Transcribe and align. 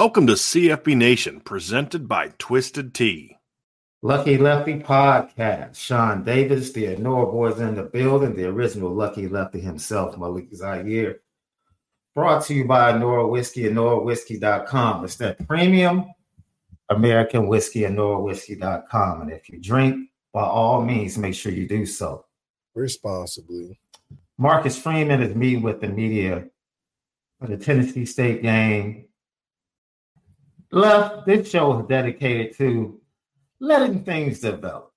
Welcome 0.00 0.28
to 0.28 0.34
CFB 0.34 0.96
Nation, 0.96 1.40
presented 1.40 2.06
by 2.06 2.28
Twisted 2.38 2.94
Tea. 2.94 3.36
Lucky 4.00 4.38
Lefty 4.38 4.78
Podcast. 4.78 5.74
Shaun 5.74 6.22
Davis, 6.22 6.70
the 6.70 6.84
Anora 6.84 7.32
Boys 7.32 7.58
in 7.58 7.74
the 7.74 7.82
building, 7.82 8.36
the 8.36 8.44
original 8.44 8.94
Lucky 8.94 9.26
Lefty 9.26 9.58
himself, 9.58 10.16
Malik 10.16 10.54
Zaire. 10.54 11.18
Brought 12.14 12.44
to 12.44 12.54
you 12.54 12.64
by 12.64 12.92
Anora 12.92 13.28
Whiskey, 13.28 13.64
AnoraWhiskey.com. 13.64 15.04
It's 15.04 15.16
that 15.16 15.44
premium 15.48 16.04
American 16.88 17.48
whiskey, 17.48 17.80
AnoraWhiskey.com. 17.80 19.22
And 19.22 19.32
if 19.32 19.48
you 19.48 19.58
drink, 19.58 20.10
by 20.32 20.44
all 20.44 20.80
means, 20.80 21.18
make 21.18 21.34
sure 21.34 21.50
you 21.50 21.66
do 21.66 21.84
so 21.84 22.24
responsibly. 22.76 23.80
Marcus 24.38 24.80
Freeman 24.80 25.22
is 25.22 25.34
meeting 25.34 25.62
with 25.64 25.80
the 25.80 25.88
media 25.88 26.44
for 27.40 27.48
the 27.48 27.56
Tennessee 27.56 28.06
State 28.06 28.42
game 28.42 29.07
left, 30.70 31.26
this 31.26 31.50
show 31.50 31.80
is 31.80 31.86
dedicated 31.86 32.56
to 32.58 33.00
letting 33.60 34.04
things 34.04 34.40
develop. 34.40 34.92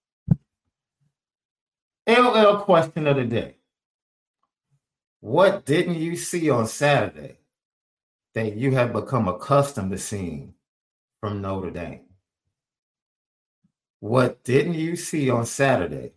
LL 2.08 2.58
question 2.58 3.08
of 3.08 3.16
the 3.16 3.26
day. 3.26 3.56
What 5.20 5.66
didn't 5.66 5.96
you 5.96 6.16
see 6.16 6.50
on 6.50 6.68
Saturday 6.68 7.38
that 8.34 8.56
you 8.56 8.72
have 8.72 8.92
become 8.92 9.28
accustomed 9.28 9.92
to 9.92 9.98
seeing 9.98 10.56
from 11.20 11.42
Notre 11.42 11.70
Dame? 11.70 12.02
What 14.00 14.44
didn't 14.44 14.74
you 14.74 14.96
see 14.96 15.30
on 15.30 15.46
Saturday 15.46 16.14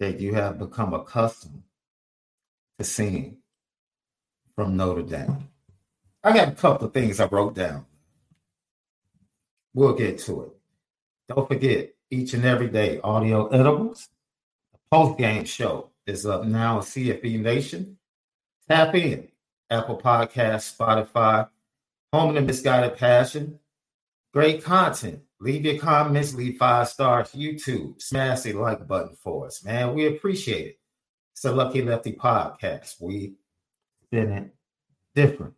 that 0.00 0.18
you 0.18 0.34
have 0.34 0.58
become 0.58 0.92
accustomed 0.92 1.62
to 2.78 2.84
seeing 2.84 3.36
from 4.56 4.76
Notre 4.76 5.02
Dame? 5.02 5.48
I 6.24 6.32
got 6.34 6.48
a 6.48 6.52
couple 6.52 6.88
of 6.88 6.92
things 6.92 7.20
I 7.20 7.26
wrote 7.26 7.54
down. 7.54 7.86
We'll 9.74 9.94
get 9.94 10.18
to 10.20 10.42
it. 10.42 10.50
Don't 11.28 11.48
forget, 11.48 11.94
each 12.10 12.34
and 12.34 12.44
every 12.44 12.68
day, 12.68 13.00
audio 13.02 13.48
edibles. 13.48 14.08
The 14.72 14.78
post 14.90 15.18
game 15.18 15.44
show 15.44 15.90
is 16.06 16.26
up 16.26 16.44
now 16.44 16.76
on 16.78 16.82
CFB 16.82 17.40
Nation. 17.40 17.98
Tap 18.68 18.94
in. 18.94 19.28
Apple 19.70 19.98
Podcast, 19.98 20.76
Spotify, 20.76 21.48
Home 22.12 22.34
the 22.34 22.40
Misguided 22.40 22.96
Passion. 22.96 23.60
Great 24.32 24.64
content. 24.64 25.22
Leave 25.40 25.64
your 25.64 25.78
comments, 25.78 26.34
leave 26.34 26.58
five 26.58 26.88
stars. 26.88 27.30
YouTube, 27.30 28.00
smash 28.02 28.42
the 28.42 28.52
like 28.52 28.86
button 28.86 29.16
for 29.16 29.46
us, 29.46 29.64
man. 29.64 29.94
We 29.94 30.06
appreciate 30.06 30.66
it. 30.66 30.78
It's 31.32 31.44
a 31.44 31.52
Lucky 31.52 31.82
Lefty 31.82 32.12
podcast. 32.12 33.00
We 33.00 33.34
did 34.10 34.28
it 34.28 34.54
different. 35.14 35.54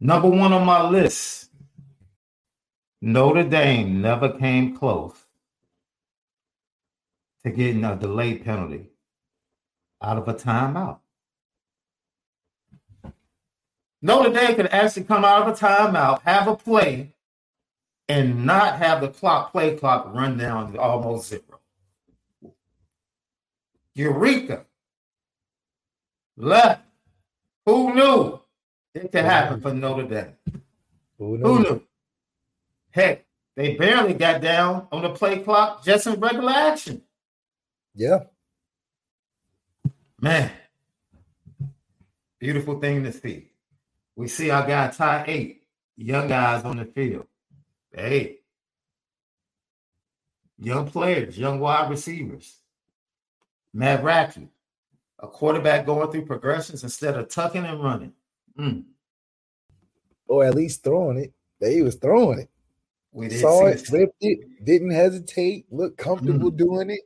Number 0.00 0.28
one 0.28 0.52
on 0.52 0.66
my 0.66 0.88
list 0.88 1.50
Notre 3.04 3.42
Dame 3.42 4.00
never 4.00 4.28
came 4.28 4.76
close 4.76 5.24
to 7.42 7.50
getting 7.50 7.84
a 7.84 7.96
delay 7.96 8.38
penalty 8.38 8.90
out 10.00 10.18
of 10.18 10.28
a 10.28 10.34
timeout. 10.34 11.00
Notre 14.00 14.32
Dame 14.32 14.54
could 14.54 14.68
actually 14.68 15.02
come 15.02 15.24
out 15.24 15.42
of 15.42 15.48
a 15.48 15.58
timeout, 15.58 16.22
have 16.22 16.46
a 16.46 16.54
play, 16.54 17.12
and 18.08 18.46
not 18.46 18.78
have 18.78 19.00
the 19.00 19.08
clock 19.08 19.50
play 19.50 19.74
clock 19.76 20.14
run 20.14 20.38
down 20.38 20.72
to 20.72 20.80
almost 20.80 21.28
zero. 21.28 21.42
Eureka! 23.96 24.64
Left. 26.36 26.84
Who 27.66 27.94
knew 27.94 28.40
it 28.94 29.10
could 29.10 29.24
happen 29.24 29.60
for 29.60 29.74
Notre 29.74 30.04
Dame? 30.04 30.36
Who 31.18 31.38
knew? 31.38 31.44
Who 31.44 31.58
knew? 31.58 31.82
Heck, 32.92 33.26
they 33.56 33.74
barely 33.74 34.14
got 34.14 34.40
down 34.40 34.86
on 34.92 35.02
the 35.02 35.10
play 35.10 35.40
clock 35.40 35.84
just 35.84 36.06
in 36.06 36.20
regular 36.20 36.52
action. 36.52 37.02
Yeah. 37.94 38.20
Man, 40.20 40.52
beautiful 42.38 42.78
thing 42.78 43.02
to 43.02 43.12
see. 43.12 43.50
We 44.14 44.28
see 44.28 44.50
our 44.50 44.64
guy 44.64 44.88
Ty 44.88 45.24
eight, 45.26 45.64
young 45.96 46.28
guys 46.28 46.64
on 46.64 46.76
the 46.76 46.84
field. 46.84 47.26
Hey, 47.92 48.38
young 50.58 50.88
players, 50.88 51.36
young 51.36 51.58
wide 51.58 51.90
receivers. 51.90 52.60
Matt 53.74 54.04
Racky, 54.04 54.48
a 55.18 55.26
quarterback 55.26 55.86
going 55.86 56.10
through 56.12 56.26
progressions 56.26 56.84
instead 56.84 57.16
of 57.16 57.28
tucking 57.28 57.64
and 57.64 57.82
running. 57.82 58.12
Mm. 58.56 58.84
Or 60.28 60.44
at 60.44 60.54
least 60.54 60.84
throwing 60.84 61.18
it. 61.18 61.32
They 61.60 61.82
was 61.82 61.96
throwing 61.96 62.40
it. 62.40 62.50
We 63.12 63.28
saw 63.28 63.66
it, 63.66 63.80
flipped 63.80 64.16
it, 64.20 64.64
didn't 64.64 64.90
hesitate, 64.90 65.66
looked 65.70 65.98
comfortable 65.98 66.50
mm. 66.50 66.56
doing 66.56 66.90
it. 66.90 67.00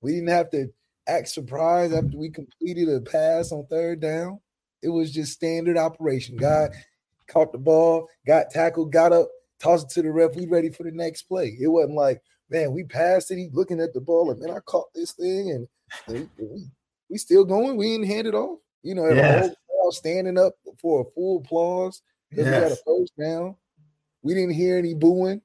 We 0.00 0.12
didn't 0.12 0.30
have 0.30 0.50
to 0.50 0.68
act 1.06 1.28
surprised 1.28 1.92
after 1.92 2.16
we 2.16 2.30
completed 2.30 2.88
a 2.88 3.00
pass 3.00 3.52
on 3.52 3.66
third 3.66 4.00
down. 4.00 4.40
It 4.82 4.88
was 4.88 5.12
just 5.12 5.32
standard 5.32 5.76
operation. 5.76 6.36
God 6.36 6.70
caught 7.28 7.52
the 7.52 7.58
ball, 7.58 8.08
got 8.26 8.50
tackled, 8.50 8.92
got 8.92 9.12
up, 9.12 9.28
tossed 9.60 9.90
it 9.90 9.94
to 9.94 10.02
the 10.02 10.10
ref. 10.10 10.34
We 10.34 10.46
ready 10.46 10.70
for 10.70 10.84
the 10.84 10.90
next 10.90 11.24
play. 11.24 11.56
It 11.60 11.68
wasn't 11.68 11.94
like, 11.94 12.22
man, 12.50 12.72
we 12.72 12.84
passed 12.84 13.30
it. 13.30 13.36
He 13.36 13.48
looking 13.52 13.80
at 13.80 13.92
the 13.92 14.00
ball 14.00 14.30
and 14.30 14.40
man, 14.40 14.56
I 14.56 14.60
caught 14.60 14.92
this 14.94 15.12
thing 15.12 15.50
and, 15.50 15.68
and 16.08 16.28
we, 16.38 16.66
we, 17.10 17.18
still 17.18 17.44
going. 17.44 17.76
We 17.76 17.92
didn't 17.92 18.08
hand 18.08 18.26
it 18.26 18.34
off. 18.34 18.58
You 18.82 18.94
know, 18.94 19.08
yes. 19.10 19.54
whole 19.68 19.92
standing 19.92 20.38
up 20.38 20.54
for 20.80 21.02
a 21.02 21.10
full 21.14 21.42
applause 21.44 22.02
because 22.30 22.46
yes. 22.46 22.54
we 22.54 22.68
got 22.68 22.72
a 22.72 22.82
first 22.84 23.12
down. 23.18 23.56
We 24.22 24.34
didn't 24.34 24.54
hear 24.54 24.78
any 24.78 24.94
booing 24.94 25.42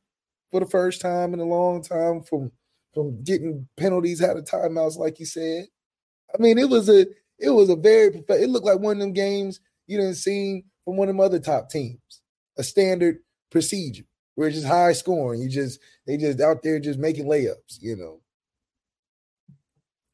for 0.51 0.59
the 0.59 0.65
first 0.65 1.01
time 1.01 1.33
in 1.33 1.39
a 1.39 1.45
long 1.45 1.81
time 1.81 2.21
from 2.21 2.51
from 2.94 3.21
getting 3.24 3.68
penalties 3.77 4.24
out 4.24 4.38
of 4.38 4.45
timeouts, 4.45 4.97
like 4.97 5.19
you 5.19 5.25
said. 5.25 5.68
I 6.33 6.41
mean, 6.41 6.57
it 6.57 6.69
was 6.69 6.89
a 6.89 7.06
it 7.39 7.50
was 7.50 7.69
a 7.69 7.75
very 7.75 8.24
it 8.29 8.50
looked 8.50 8.65
like 8.65 8.79
one 8.79 8.97
of 8.97 9.00
them 9.00 9.13
games 9.13 9.59
you 9.85 9.97
didn't 9.97 10.15
see 10.15 10.65
from 10.85 10.97
one 10.97 11.09
of 11.09 11.15
them 11.15 11.19
other 11.19 11.39
top 11.39 11.69
teams. 11.69 12.00
A 12.57 12.63
standard 12.63 13.18
procedure 13.51 14.03
where 14.35 14.47
it's 14.47 14.57
just 14.57 14.68
high 14.68 14.94
scoring. 14.94 15.41
You 15.41 15.50
just 15.50 15.79
they 16.06 16.18
just 16.18 16.41
out 16.41 16.63
there 16.63 16.79
just 16.79 17.00
making 17.00 17.25
layups, 17.25 17.81
you 17.81 17.95
know. 17.95 18.21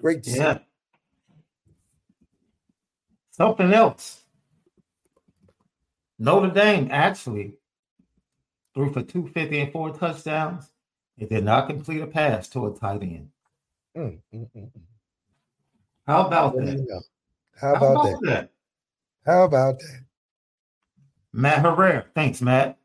Great 0.02 0.24
to 0.24 0.32
yeah. 0.32 0.54
see. 0.56 0.60
Something 3.32 3.74
else. 3.74 4.24
Notre 6.20 6.52
Dame 6.52 6.90
actually 6.92 7.56
threw 8.74 8.92
for 8.92 9.04
250 9.04 9.60
and 9.60 9.72
four 9.72 9.92
touchdowns. 9.92 10.72
He 11.18 11.26
did 11.26 11.44
not 11.44 11.68
complete 11.68 12.02
a 12.02 12.08
pass 12.08 12.48
to 12.50 12.68
a 12.68 12.74
tight 12.74 13.04
end. 13.04 13.30
Mm, 13.96 14.20
mm, 14.34 14.50
mm, 14.50 14.50
mm. 14.56 14.82
How 16.08 16.28
about 16.28 16.56
that? 16.58 17.04
How 17.60 17.76
about, 17.76 17.82
How 17.82 17.92
about 17.92 18.22
that? 18.22 18.30
that? 18.30 18.50
How 19.26 19.44
about 19.44 19.80
that? 19.80 20.04
Matt 21.32 21.60
Herrera. 21.60 22.06
Thanks, 22.16 22.42
Matt. 22.42 22.78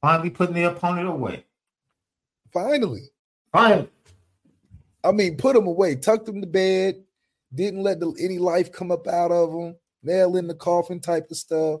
Finally 0.00 0.30
putting 0.30 0.54
the 0.54 0.64
opponent 0.64 1.08
away. 1.08 1.44
Finally. 2.52 3.02
Finally. 3.52 3.88
I 5.04 5.12
mean, 5.12 5.36
put 5.36 5.56
him 5.56 5.66
away, 5.66 5.94
tucked 5.94 6.28
him 6.28 6.40
to 6.40 6.46
bed, 6.46 7.04
didn't 7.54 7.82
let 7.82 8.00
the, 8.00 8.12
any 8.20 8.38
life 8.38 8.72
come 8.72 8.90
up 8.90 9.06
out 9.06 9.30
of 9.30 9.52
him, 9.52 9.76
nail 10.02 10.36
in 10.36 10.48
the 10.48 10.54
coffin 10.54 11.00
type 11.00 11.30
of 11.30 11.36
stuff. 11.36 11.80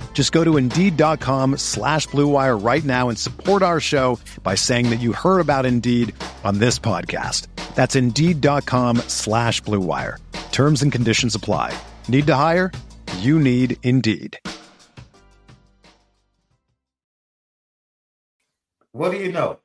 Just 0.13 0.31
go 0.31 0.43
to 0.43 0.57
Indeed.com 0.57 1.57
slash 1.57 2.07
BlueWire 2.09 2.63
right 2.63 2.83
now 2.83 3.09
and 3.09 3.17
support 3.17 3.63
our 3.63 3.79
show 3.79 4.19
by 4.43 4.53
saying 4.53 4.91
that 4.91 4.99
you 4.99 5.13
heard 5.13 5.39
about 5.39 5.65
Indeed 5.65 6.13
on 6.43 6.59
this 6.59 6.77
podcast. 6.77 7.47
That's 7.73 7.95
Indeed.com 7.95 8.97
slash 9.07 9.63
BlueWire. 9.63 10.17
Terms 10.51 10.83
and 10.83 10.91
conditions 10.91 11.33
apply. 11.33 11.75
Need 12.07 12.27
to 12.27 12.35
hire? 12.35 12.71
You 13.17 13.39
need 13.39 13.77
Indeed. 13.81 14.37
What 18.91 19.11
do 19.11 19.17
you 19.17 19.31
know? 19.31 19.59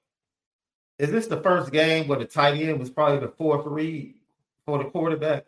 Is 0.98 1.10
this 1.10 1.26
the 1.26 1.40
first 1.42 1.72
game 1.72 2.08
where 2.08 2.18
the 2.18 2.24
tight 2.24 2.60
end 2.60 2.78
was 2.78 2.88
probably 2.88 3.18
the 3.18 3.32
fourth 3.36 3.66
read 3.66 4.14
for 4.64 4.78
the 4.78 4.84
quarterback? 4.84 5.44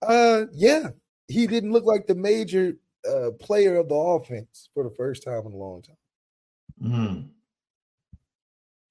Uh, 0.00 0.46
yeah, 0.52 0.88
he 1.32 1.46
didn't 1.46 1.72
look 1.72 1.84
like 1.84 2.06
the 2.06 2.14
major 2.14 2.74
uh, 3.08 3.30
player 3.40 3.76
of 3.76 3.88
the 3.88 3.94
offense 3.94 4.68
for 4.74 4.84
the 4.84 4.94
first 4.94 5.22
time 5.22 5.46
in 5.46 5.52
a 5.52 5.56
long 5.56 5.82
time. 5.82 5.96
Mm. 6.82 7.28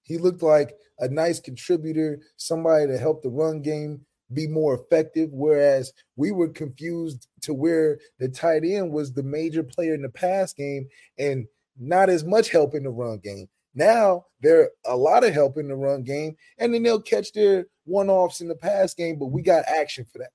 He 0.01 0.17
looked 0.17 0.41
like 0.41 0.75
a 0.99 1.07
nice 1.07 1.39
contributor, 1.39 2.19
somebody 2.37 2.87
to 2.87 2.97
help 2.97 3.21
the 3.21 3.29
run 3.29 3.61
game 3.61 4.01
be 4.33 4.47
more 4.47 4.73
effective. 4.73 5.29
Whereas 5.31 5.93
we 6.15 6.31
were 6.31 6.49
confused 6.49 7.27
to 7.41 7.53
where 7.53 7.99
the 8.19 8.27
tight 8.27 8.63
end 8.65 8.91
was 8.91 9.13
the 9.13 9.23
major 9.23 9.63
player 9.63 9.93
in 9.93 10.01
the 10.01 10.09
pass 10.09 10.53
game 10.53 10.87
and 11.19 11.47
not 11.79 12.09
as 12.09 12.23
much 12.23 12.49
help 12.49 12.75
in 12.75 12.83
the 12.83 12.89
run 12.89 13.19
game. 13.19 13.47
Now 13.73 14.25
they're 14.41 14.71
a 14.85 14.97
lot 14.97 15.23
of 15.23 15.33
help 15.33 15.57
in 15.57 15.67
the 15.67 15.75
run 15.75 16.03
game, 16.03 16.35
and 16.57 16.73
then 16.73 16.83
they'll 16.83 17.01
catch 17.01 17.31
their 17.33 17.67
one 17.85 18.09
offs 18.09 18.41
in 18.41 18.47
the 18.47 18.55
pass 18.55 18.93
game, 18.93 19.17
but 19.17 19.27
we 19.27 19.41
got 19.41 19.63
action 19.65 20.05
for 20.11 20.17
that, 20.19 20.31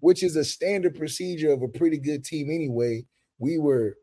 which 0.00 0.22
is 0.22 0.36
a 0.36 0.44
standard 0.44 0.96
procedure 0.96 1.52
of 1.52 1.62
a 1.62 1.68
pretty 1.68 1.98
good 1.98 2.24
team 2.24 2.50
anyway. 2.50 3.04
We 3.38 3.58
were 3.58 3.96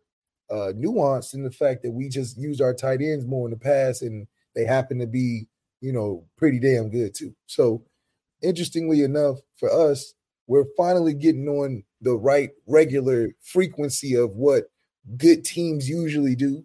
uh, 0.50 0.71
nuanced 0.75 1.33
in 1.33 1.44
the 1.44 1.51
fact 1.51 1.83
that 1.83 1.92
we 1.92 2.09
just 2.09 2.38
used 2.38 2.62
our 2.62 2.74
tight 2.74 3.01
ends 3.01 3.25
more 3.25 3.47
in 3.47 3.51
the 3.51 3.59
past, 3.59 4.01
and 4.01 4.27
they 4.56 4.65
happen 4.65 5.00
to 5.00 5.07
be, 5.07 5.47
you 5.81 5.92
know, 5.92 6.25
pretty 6.38 6.59
damn 6.59 6.89
good 6.89 7.15
too. 7.15 7.36
So, 7.47 7.83
interestingly 8.42 9.01
enough, 9.01 9.39
for 9.57 9.71
us, 9.71 10.13
we're 10.47 10.65
finally 10.77 11.13
getting 11.13 11.47
on 11.47 11.83
the 12.01 12.15
right 12.15 12.51
regular 12.68 13.31
frequency 13.42 14.15
of 14.15 14.31
what 14.31 14.65
good 15.18 15.44
teams 15.44 15.89
usually 15.89 16.36
do. 16.36 16.63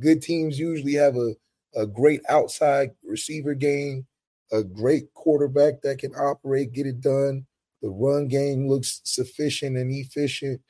Good 0.00 0.22
teams 0.22 0.58
usually 0.58 0.94
have 0.94 1.16
a, 1.16 1.34
a 1.74 1.86
great 1.86 2.22
outside 2.28 2.90
receiver 3.04 3.54
game, 3.54 4.06
a 4.52 4.62
great 4.62 5.12
quarterback 5.14 5.82
that 5.82 5.98
can 5.98 6.14
operate, 6.14 6.72
get 6.72 6.86
it 6.86 7.00
done. 7.00 7.46
The 7.86 7.92
run 7.92 8.26
game 8.26 8.66
looks 8.68 9.00
sufficient 9.04 9.76
and 9.76 9.92
efficient. 9.92 10.60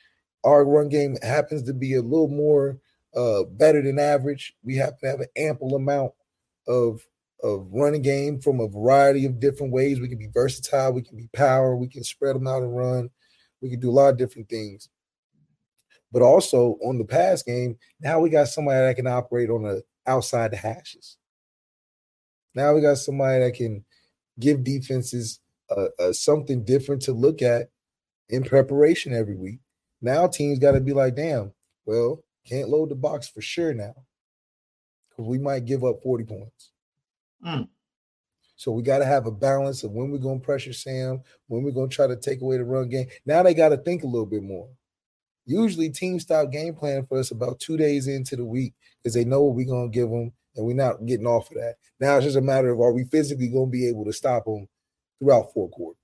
Our 0.44 0.66
run 0.66 0.90
game 0.90 1.16
happens 1.22 1.62
to 1.62 1.72
be 1.72 1.94
a 1.94 2.02
little 2.02 2.28
more 2.28 2.78
uh, 3.16 3.44
better 3.44 3.80
than 3.80 3.98
average. 3.98 4.52
We 4.62 4.76
happen 4.76 4.98
to 5.00 5.06
have 5.08 5.20
an 5.20 5.28
ample 5.34 5.74
amount 5.74 6.12
of 6.68 7.00
of 7.42 7.68
running 7.72 8.02
game 8.02 8.38
from 8.38 8.60
a 8.60 8.68
variety 8.68 9.24
of 9.24 9.40
different 9.40 9.72
ways. 9.72 9.98
We 9.98 10.10
can 10.10 10.18
be 10.18 10.28
versatile. 10.30 10.92
We 10.92 11.00
can 11.00 11.16
be 11.16 11.30
power. 11.32 11.74
We 11.74 11.88
can 11.88 12.04
spread 12.04 12.36
them 12.36 12.46
out 12.46 12.62
and 12.62 12.76
run. 12.76 13.08
We 13.62 13.70
can 13.70 13.80
do 13.80 13.88
a 13.88 13.92
lot 13.92 14.10
of 14.10 14.18
different 14.18 14.50
things. 14.50 14.90
But 16.12 16.20
also 16.20 16.76
on 16.84 16.98
the 16.98 17.04
pass 17.06 17.42
game, 17.42 17.78
now 17.98 18.20
we 18.20 18.28
got 18.28 18.48
somebody 18.48 18.80
that 18.80 18.96
can 18.96 19.06
operate 19.06 19.48
on 19.48 19.62
the 19.62 19.82
outside 20.06 20.50
the 20.50 20.58
hashes. 20.58 21.16
Now 22.54 22.74
we 22.74 22.82
got 22.82 22.98
somebody 22.98 23.42
that 23.42 23.54
can 23.54 23.86
give 24.38 24.62
defenses 24.62 25.40
uh, 25.70 25.88
uh, 25.98 26.12
something 26.12 26.64
different 26.64 27.02
to 27.02 27.12
look 27.12 27.42
at 27.42 27.68
in 28.28 28.42
preparation 28.42 29.12
every 29.12 29.36
week. 29.36 29.60
Now 30.00 30.26
teams 30.26 30.58
got 30.58 30.72
to 30.72 30.80
be 30.80 30.92
like, 30.92 31.16
damn, 31.16 31.52
well, 31.84 32.22
can't 32.46 32.68
load 32.68 32.90
the 32.90 32.94
box 32.94 33.28
for 33.28 33.40
sure 33.40 33.74
now 33.74 33.94
because 35.10 35.28
we 35.28 35.38
might 35.38 35.64
give 35.64 35.84
up 35.84 36.02
40 36.02 36.24
points. 36.24 36.70
Mm. 37.44 37.68
So 38.56 38.72
we 38.72 38.82
got 38.82 38.98
to 38.98 39.04
have 39.04 39.26
a 39.26 39.30
balance 39.30 39.84
of 39.84 39.92
when 39.92 40.10
we're 40.10 40.18
going 40.18 40.40
to 40.40 40.44
pressure 40.44 40.72
Sam, 40.72 41.20
when 41.46 41.62
we're 41.62 41.72
going 41.72 41.90
to 41.90 41.94
try 41.94 42.06
to 42.06 42.16
take 42.16 42.40
away 42.40 42.56
the 42.56 42.64
run 42.64 42.88
game. 42.88 43.06
Now 43.26 43.42
they 43.42 43.54
got 43.54 43.70
to 43.70 43.76
think 43.76 44.02
a 44.02 44.06
little 44.06 44.26
bit 44.26 44.42
more. 44.42 44.68
Usually 45.44 45.90
teams 45.90 46.22
stop 46.22 46.50
game 46.50 46.74
planning 46.74 47.04
for 47.04 47.18
us 47.18 47.30
about 47.30 47.60
two 47.60 47.76
days 47.76 48.08
into 48.08 48.34
the 48.34 48.44
week 48.44 48.74
because 49.02 49.14
they 49.14 49.24
know 49.24 49.42
what 49.42 49.54
we're 49.54 49.66
going 49.66 49.90
to 49.90 49.94
give 49.94 50.10
them 50.10 50.32
and 50.56 50.66
we're 50.66 50.74
not 50.74 51.04
getting 51.06 51.26
off 51.26 51.50
of 51.50 51.56
that. 51.56 51.76
Now 52.00 52.16
it's 52.16 52.24
just 52.24 52.36
a 52.36 52.40
matter 52.40 52.70
of 52.70 52.80
are 52.80 52.92
we 52.92 53.04
physically 53.04 53.48
going 53.48 53.66
to 53.66 53.70
be 53.70 53.88
able 53.88 54.04
to 54.06 54.12
stop 54.12 54.46
them 54.46 54.66
throughout 55.18 55.52
four 55.52 55.68
quarters? 55.68 56.00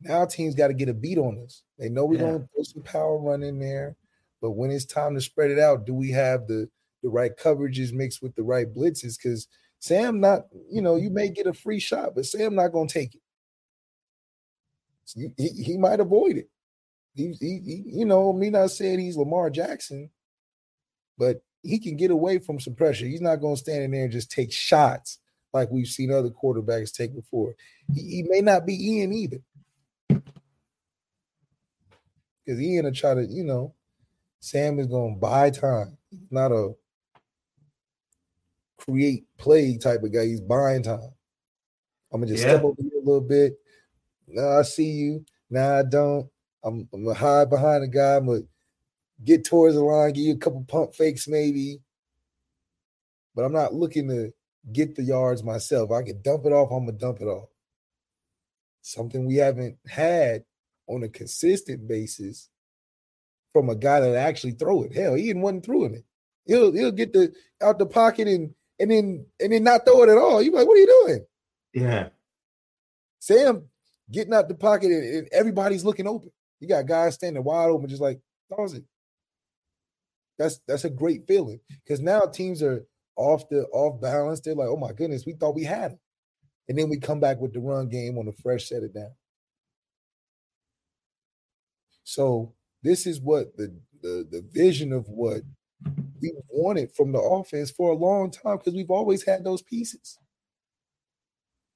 Now 0.00 0.26
teams 0.26 0.54
got 0.54 0.68
to 0.68 0.74
get 0.74 0.88
a 0.88 0.94
beat 0.94 1.18
on 1.18 1.40
us. 1.44 1.62
They 1.78 1.88
know 1.88 2.04
we're 2.04 2.16
yeah. 2.16 2.22
going 2.22 2.40
to 2.40 2.48
put 2.56 2.66
some 2.66 2.82
power 2.82 3.18
run 3.18 3.42
in 3.42 3.58
there, 3.58 3.96
but 4.40 4.52
when 4.52 4.70
it's 4.70 4.84
time 4.84 5.14
to 5.14 5.20
spread 5.20 5.50
it 5.50 5.58
out, 5.58 5.86
do 5.86 5.94
we 5.94 6.10
have 6.10 6.46
the 6.46 6.68
the 7.02 7.08
right 7.08 7.32
coverages 7.36 7.92
mixed 7.92 8.22
with 8.22 8.34
the 8.34 8.42
right 8.42 8.72
blitzes? 8.72 9.16
Because 9.16 9.48
Sam 9.78 10.20
not, 10.20 10.42
you 10.70 10.80
know, 10.80 10.96
you 10.96 11.10
may 11.10 11.28
get 11.28 11.46
a 11.46 11.52
free 11.52 11.80
shot, 11.80 12.14
but 12.14 12.26
Sam 12.26 12.54
not 12.54 12.72
going 12.72 12.86
to 12.86 12.94
take 12.94 13.14
it. 13.14 13.20
So 15.04 15.20
he, 15.36 15.48
he 15.48 15.76
might 15.76 15.98
avoid 16.00 16.36
it. 16.36 16.48
He, 17.14 17.34
he, 17.40 17.60
he, 17.64 17.82
you 17.98 18.04
know, 18.04 18.32
me 18.32 18.50
not 18.50 18.70
saying 18.70 19.00
he's 19.00 19.16
Lamar 19.16 19.50
Jackson, 19.50 20.10
but 21.18 21.42
he 21.62 21.78
can 21.78 21.96
get 21.96 22.10
away 22.10 22.38
from 22.38 22.60
some 22.60 22.74
pressure. 22.74 23.06
He's 23.06 23.20
not 23.20 23.40
going 23.40 23.56
to 23.56 23.60
stand 23.60 23.82
in 23.82 23.90
there 23.90 24.04
and 24.04 24.12
just 24.12 24.30
take 24.30 24.52
shots 24.52 25.18
like 25.52 25.70
we've 25.70 25.86
seen 25.86 26.12
other 26.12 26.30
quarterbacks 26.30 26.92
take 26.92 27.14
before. 27.14 27.54
He, 27.92 28.00
he 28.00 28.22
may 28.28 28.40
not 28.40 28.66
be 28.66 28.74
Ian 28.74 29.12
either. 29.12 29.40
Because 32.44 32.60
Ian 32.60 32.84
will 32.86 32.92
try 32.92 33.14
to, 33.14 33.24
you 33.24 33.44
know, 33.44 33.74
Sam 34.40 34.78
is 34.78 34.86
going 34.86 35.14
to 35.14 35.20
buy 35.20 35.50
time. 35.50 35.96
not 36.30 36.52
a 36.52 36.74
create 38.84 39.24
play 39.38 39.78
type 39.78 40.02
of 40.02 40.12
guy. 40.12 40.26
He's 40.26 40.40
buying 40.40 40.82
time. 40.82 41.12
I'm 42.12 42.20
gonna 42.20 42.32
just 42.32 42.44
yeah. 42.44 42.54
step 42.54 42.64
over 42.64 42.76
here 42.80 43.00
a 43.00 43.04
little 43.04 43.20
bit. 43.20 43.54
Now 44.28 44.58
I 44.58 44.62
see 44.62 44.90
you. 44.90 45.24
Now 45.48 45.78
I 45.78 45.82
don't. 45.82 46.28
I'm, 46.64 46.88
I'm 46.92 47.04
gonna 47.04 47.18
hide 47.18 47.50
behind 47.50 47.82
the 47.82 47.88
guy. 47.88 48.16
I'm 48.16 48.26
gonna 48.26 48.40
get 49.24 49.44
towards 49.44 49.74
the 49.74 49.82
line, 49.82 50.12
give 50.12 50.24
you 50.24 50.34
a 50.34 50.38
couple 50.38 50.64
pump 50.64 50.94
fakes 50.94 51.28
maybe. 51.28 51.80
But 53.34 53.44
I'm 53.44 53.52
not 53.52 53.74
looking 53.74 54.08
to 54.08 54.32
get 54.70 54.94
the 54.94 55.02
yards 55.02 55.42
myself. 55.42 55.90
I 55.90 56.02
can 56.02 56.22
dump 56.22 56.46
it 56.46 56.52
off, 56.52 56.70
I'm 56.70 56.86
gonna 56.86 56.98
dump 56.98 57.20
it 57.20 57.26
off. 57.26 57.48
Something 58.82 59.26
we 59.26 59.36
haven't 59.36 59.78
had 59.86 60.44
on 60.86 61.02
a 61.02 61.08
consistent 61.08 61.86
basis 61.88 62.48
from 63.52 63.68
a 63.68 63.76
guy 63.76 64.00
that 64.00 64.16
actually 64.16 64.52
throw 64.52 64.82
it. 64.82 64.94
Hell, 64.94 65.16
Ian 65.16 65.40
wasn't 65.40 65.64
throwing 65.64 65.94
it. 65.94 66.04
He'll 66.46 66.72
he'll 66.72 66.92
get 66.92 67.12
the 67.12 67.32
out 67.60 67.78
the 67.78 67.86
pocket 67.86 68.28
and 68.28 68.54
and 68.78 68.90
then 68.90 69.26
and 69.40 69.52
then 69.52 69.64
not 69.64 69.84
throw 69.84 70.02
it 70.02 70.08
at 70.08 70.18
all. 70.18 70.42
You 70.42 70.52
like, 70.52 70.66
what 70.66 70.76
are 70.76 70.80
you 70.80 71.04
doing? 71.06 71.26
Yeah. 71.74 72.08
Sam 73.20 73.64
getting 74.10 74.34
out 74.34 74.48
the 74.48 74.54
pocket 74.54 74.90
and, 74.90 75.04
and 75.04 75.28
everybody's 75.32 75.84
looking 75.84 76.08
open. 76.08 76.30
You 76.60 76.68
got 76.68 76.86
guys 76.86 77.14
standing 77.14 77.42
wide 77.44 77.70
open, 77.70 77.88
just 77.88 78.02
like 78.02 78.20
toss 78.50 78.74
it. 78.74 78.84
That's 80.38 80.60
that's 80.66 80.84
a 80.84 80.90
great 80.90 81.26
feeling 81.26 81.60
because 81.84 82.00
now 82.00 82.22
teams 82.22 82.62
are 82.62 82.84
off 83.16 83.48
the 83.48 83.64
off 83.72 84.00
balance. 84.00 84.40
They're 84.40 84.54
like, 84.54 84.68
oh 84.68 84.76
my 84.76 84.92
goodness, 84.92 85.26
we 85.26 85.34
thought 85.34 85.54
we 85.54 85.64
had 85.64 85.92
it, 85.92 85.98
and 86.68 86.78
then 86.78 86.88
we 86.88 86.98
come 86.98 87.20
back 87.20 87.40
with 87.40 87.52
the 87.52 87.60
run 87.60 87.88
game 87.88 88.18
on 88.18 88.28
a 88.28 88.32
fresh 88.42 88.68
set 88.68 88.82
it 88.82 88.94
down. 88.94 89.12
So 92.04 92.54
this 92.82 93.06
is 93.06 93.20
what 93.20 93.56
the 93.56 93.74
the 94.02 94.26
the 94.30 94.44
vision 94.52 94.92
of 94.92 95.08
what 95.08 95.42
we 96.20 96.32
wanted 96.50 96.92
from 96.94 97.12
the 97.12 97.20
offense 97.20 97.70
for 97.70 97.92
a 97.92 97.96
long 97.96 98.30
time 98.30 98.58
because 98.58 98.74
we've 98.74 98.90
always 98.90 99.24
had 99.24 99.44
those 99.44 99.62
pieces. 99.62 100.18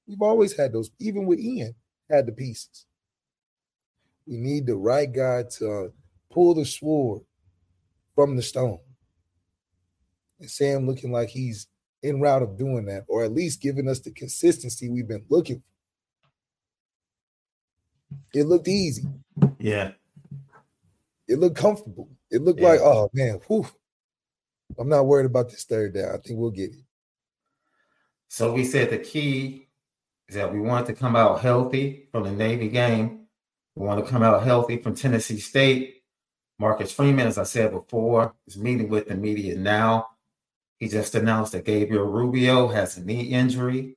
We've 0.07 0.23
always 0.23 0.57
had 0.57 0.73
those, 0.73 0.91
even 1.01 1.27
with 1.27 1.41
Ian, 1.41 1.75
had 2.09 2.27
the 2.27 2.33
pieces. 2.33 2.87
We 4.27 4.37
need 4.37 4.67
the 4.67 4.77
right 4.77 5.13
guy 5.13 5.45
to 5.59 5.71
uh, 5.71 5.89
pull 6.33 6.55
the 6.55 6.65
sword 6.65 7.23
from 8.15 8.37
the 8.37 8.43
stone. 8.43 8.79
And 10.41 10.51
Sam 10.51 10.87
looking 10.87 11.13
like 11.13 11.29
he's 11.29 11.67
in 12.03 12.21
route 12.21 12.43
of 12.43 12.59
doing 12.59 12.87
that, 12.87 13.05
or 13.09 13.25
at 13.25 13.33
least 13.33 13.61
giving 13.61 13.89
us 13.89 14.01
the 14.01 14.11
consistency 14.11 14.89
we've 14.89 15.09
been 15.09 15.25
looking 15.29 15.57
for. 15.57 15.63
It 18.39 18.45
looked 18.45 18.69
easy. 18.69 19.05
Yeah. 19.59 19.93
It 21.27 21.39
looked 21.39 21.57
comfortable. 21.57 22.09
It 22.31 22.43
looked 22.43 22.61
yeah. 22.61 22.69
like, 22.69 22.81
oh 22.81 23.11
man, 23.13 23.41
whew, 23.47 23.67
I'm 24.79 24.89
not 24.89 25.07
worried 25.07 25.27
about 25.27 25.51
this 25.51 25.65
third 25.65 25.95
down. 25.95 26.15
I 26.15 26.19
think 26.19 26.39
we'll 26.39 26.51
get 26.51 26.73
it. 26.73 26.85
So 28.29 28.53
we 28.53 28.65
said 28.65 28.91
the 28.91 28.99
key 28.99 29.69
is 30.29 30.35
that 30.35 30.53
we 30.53 30.61
want 30.61 30.87
to 30.87 30.93
come 30.93 31.17
out 31.17 31.41
healthy 31.41 32.09
from 32.13 32.25
the 32.25 32.33
Navy 32.33 32.69
game. 32.69 33.27
We 33.75 33.87
want 33.87 34.05
to 34.05 34.11
come 34.11 34.23
out 34.23 34.43
healthy 34.43 34.79
from 34.79 34.95
Tennessee 34.95 35.39
State. 35.39 36.03
Marcus 36.59 36.93
Freeman, 36.93 37.27
as 37.27 37.39
I 37.39 37.45
said 37.45 37.73
before, 37.73 38.35
is 38.47 38.57
meeting 38.57 38.89
with 38.89 39.09
the 39.09 39.15
media 39.15 39.57
now. 39.57 40.09
He 40.79 40.89
just 40.89 41.15
announced 41.15 41.53
that 41.53 41.65
Gabriel 41.65 42.05
Rubio 42.05 42.69
has 42.69 42.97
a 42.97 43.05
knee 43.05 43.23
injury 43.23 43.97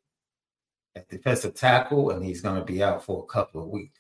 at 0.96 1.10
defensive 1.10 1.54
tackle, 1.54 2.12
and 2.12 2.24
he's 2.24 2.42
going 2.42 2.56
to 2.56 2.66
be 2.66 2.82
out 2.82 3.04
for 3.04 3.24
a 3.24 3.32
couple 3.32 3.62
of 3.62 3.70
weeks. 3.70 4.00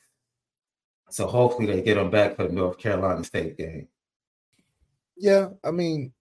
So 1.10 1.28
hopefully 1.28 1.66
they 1.66 1.82
get 1.82 1.98
him 1.98 2.10
back 2.10 2.36
for 2.36 2.48
the 2.48 2.54
North 2.54 2.78
Carolina 2.78 3.24
State 3.24 3.58
game. 3.58 3.88
Yeah, 5.18 5.50
I 5.64 5.72
mean, 5.72 6.14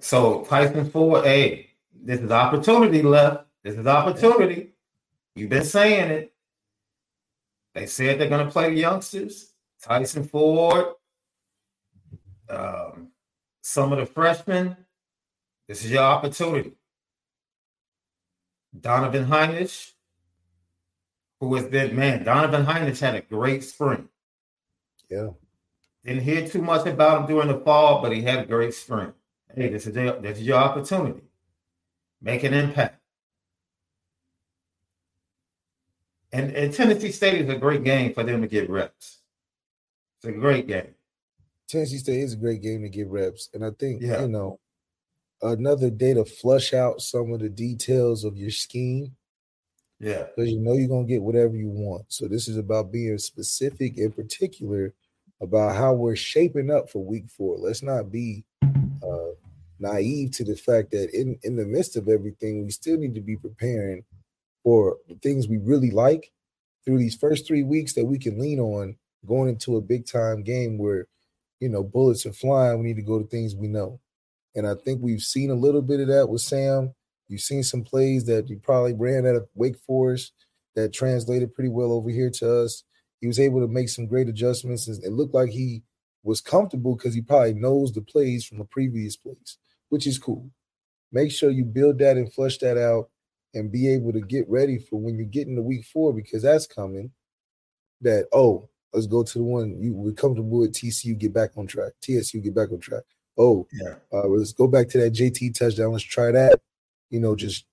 so 0.00 0.44
Tyson 0.44 0.88
Ford, 0.90 1.24
hey, 1.24 1.70
this 1.92 2.20
is 2.20 2.30
opportunity 2.30 3.02
left. 3.02 3.46
This 3.64 3.76
is 3.76 3.86
opportunity. 3.86 4.74
You've 5.34 5.50
been 5.50 5.64
saying 5.64 6.10
it. 6.10 6.32
They 7.74 7.86
said 7.86 8.20
they're 8.20 8.28
going 8.28 8.46
to 8.46 8.52
play 8.52 8.70
the 8.70 8.80
youngsters. 8.80 9.52
Tyson 9.82 10.24
Ford, 10.24 10.94
um, 12.48 13.08
some 13.62 13.92
of 13.92 13.98
the 13.98 14.06
freshmen. 14.06 14.76
This 15.68 15.84
is 15.84 15.90
your 15.90 16.02
opportunity. 16.02 16.72
Donovan 18.78 19.26
Hinish, 19.26 19.92
who 21.40 21.54
has 21.54 21.66
been, 21.66 21.96
man, 21.96 22.24
Donovan 22.24 22.66
Hinish 22.66 23.00
had 23.00 23.14
a 23.14 23.22
great 23.22 23.64
spring. 23.64 24.08
Yeah. 25.10 25.30
Didn't 26.04 26.22
hear 26.22 26.46
too 26.46 26.62
much 26.62 26.86
about 26.86 27.22
him 27.22 27.26
during 27.26 27.48
the 27.48 27.58
fall, 27.60 28.00
but 28.00 28.12
he 28.12 28.22
had 28.22 28.40
a 28.40 28.46
great 28.46 28.74
spring. 28.74 29.12
Hey, 29.54 29.70
this 29.70 29.86
is 29.86 29.96
your, 29.96 30.20
this 30.20 30.38
is 30.38 30.44
your 30.44 30.58
opportunity. 30.58 31.22
Make 32.20 32.44
an 32.44 32.54
impact. 32.54 33.00
And, 36.32 36.50
and 36.52 36.72
Tennessee 36.72 37.12
State 37.12 37.40
is 37.40 37.48
a 37.48 37.56
great 37.56 37.82
game 37.82 38.12
for 38.12 38.22
them 38.22 38.42
to 38.42 38.48
get 38.48 38.68
reps. 38.68 39.20
It's 40.18 40.26
a 40.26 40.32
great 40.32 40.66
game. 40.66 40.94
Tennessee 41.68 41.98
State 41.98 42.20
is 42.20 42.34
a 42.34 42.36
great 42.36 42.62
game 42.62 42.82
to 42.82 42.88
get 42.88 43.08
reps. 43.08 43.48
And 43.54 43.64
I 43.64 43.70
think, 43.70 44.02
yeah. 44.02 44.22
you 44.22 44.28
know, 44.28 44.60
another 45.42 45.90
day 45.90 46.14
to 46.14 46.24
flush 46.24 46.72
out 46.72 47.00
some 47.00 47.32
of 47.32 47.40
the 47.40 47.48
details 47.48 48.24
of 48.24 48.36
your 48.36 48.50
scheme. 48.50 49.14
Yeah. 49.98 50.24
Because 50.34 50.50
you 50.50 50.60
know 50.60 50.74
you're 50.74 50.88
going 50.88 51.06
to 51.06 51.12
get 51.12 51.22
whatever 51.22 51.56
you 51.56 51.68
want. 51.68 52.04
So 52.08 52.28
this 52.28 52.48
is 52.48 52.56
about 52.56 52.92
being 52.92 53.16
specific 53.18 53.96
in 53.96 54.12
particular 54.12 54.94
about 55.40 55.76
how 55.76 55.92
we're 55.94 56.16
shaping 56.16 56.70
up 56.70 56.90
for 56.90 57.04
week 57.04 57.30
four. 57.30 57.56
Let's 57.58 57.82
not 57.82 58.10
be 58.10 58.44
uh, 58.62 59.32
naive 59.78 60.32
to 60.32 60.44
the 60.44 60.56
fact 60.56 60.90
that 60.92 61.10
in, 61.18 61.38
in 61.42 61.56
the 61.56 61.64
midst 61.64 61.96
of 61.96 62.08
everything, 62.08 62.64
we 62.64 62.70
still 62.70 62.98
need 62.98 63.14
to 63.14 63.20
be 63.20 63.36
preparing 63.36 64.04
for 64.62 64.96
the 65.08 65.14
things 65.16 65.48
we 65.48 65.58
really 65.58 65.90
like 65.90 66.32
through 66.84 66.98
these 66.98 67.16
first 67.16 67.46
three 67.46 67.62
weeks 67.62 67.92
that 67.94 68.04
we 68.04 68.18
can 68.18 68.38
lean 68.38 68.60
on 68.60 68.96
going 69.26 69.48
into 69.48 69.76
a 69.76 69.80
big 69.80 70.06
time 70.06 70.42
game 70.42 70.78
where, 70.78 71.06
you 71.60 71.68
know, 71.68 71.82
bullets 71.82 72.26
are 72.26 72.32
flying. 72.32 72.78
We 72.78 72.86
need 72.86 72.96
to 72.96 73.02
go 73.02 73.18
to 73.18 73.26
things 73.26 73.54
we 73.54 73.68
know. 73.68 74.00
And 74.56 74.66
I 74.66 74.74
think 74.74 75.00
we've 75.00 75.22
seen 75.22 75.50
a 75.50 75.54
little 75.54 75.82
bit 75.82 76.00
of 76.00 76.08
that 76.08 76.28
with 76.28 76.40
Sam. 76.40 76.92
You've 77.28 77.40
seen 77.40 77.62
some 77.62 77.84
plays 77.84 78.24
that 78.26 78.48
you 78.48 78.58
probably 78.58 78.94
ran 78.94 79.26
at 79.26 79.42
Wake 79.54 79.78
Forest 79.86 80.32
that 80.74 80.92
translated 80.92 81.54
pretty 81.54 81.70
well 81.70 81.92
over 81.92 82.10
here 82.10 82.30
to 82.30 82.62
us. 82.62 82.82
He 83.20 83.26
was 83.26 83.38
able 83.38 83.60
to 83.60 83.68
make 83.68 83.88
some 83.88 84.06
great 84.06 84.28
adjustments. 84.28 84.88
It 84.88 85.12
looked 85.12 85.34
like 85.34 85.50
he 85.50 85.82
was 86.22 86.40
comfortable 86.40 86.96
because 86.96 87.14
he 87.14 87.20
probably 87.20 87.54
knows 87.54 87.92
the 87.92 88.00
plays 88.00 88.44
from 88.44 88.58
the 88.58 88.64
previous 88.64 89.16
plays 89.16 89.58
which 89.88 90.06
is 90.06 90.18
cool. 90.18 90.50
Make 91.12 91.32
sure 91.32 91.50
you 91.50 91.64
build 91.64 91.98
that 91.98 92.16
and 92.16 92.32
flush 92.32 92.58
that 92.58 92.76
out 92.76 93.10
and 93.54 93.72
be 93.72 93.88
able 93.92 94.12
to 94.12 94.20
get 94.20 94.48
ready 94.48 94.78
for 94.78 95.00
when 95.00 95.18
you 95.18 95.24
get 95.24 95.46
into 95.46 95.62
week 95.62 95.84
four 95.84 96.12
because 96.12 96.42
that's 96.42 96.66
coming. 96.66 97.12
That 98.02 98.26
oh, 98.32 98.68
let's 98.92 99.06
go 99.06 99.22
to 99.22 99.38
the 99.38 99.44
one 99.44 99.80
you 99.80 99.94
we're 99.94 100.12
comfortable 100.12 100.60
with 100.60 100.74
TCU 100.74 101.18
get 101.18 101.32
back 101.32 101.50
on 101.56 101.66
track. 101.66 101.92
TSU 102.02 102.40
get 102.40 102.54
back 102.54 102.72
on 102.72 102.80
track. 102.80 103.04
Oh, 103.38 103.66
yeah. 103.72 103.94
Uh, 104.12 104.26
let's 104.28 104.52
go 104.52 104.66
back 104.66 104.88
to 104.88 104.98
that 104.98 105.12
JT 105.12 105.58
touchdown. 105.58 105.92
Let's 105.92 106.04
try 106.04 106.30
that. 106.32 106.60
You 107.10 107.20
know, 107.20 107.36
just 107.36 107.66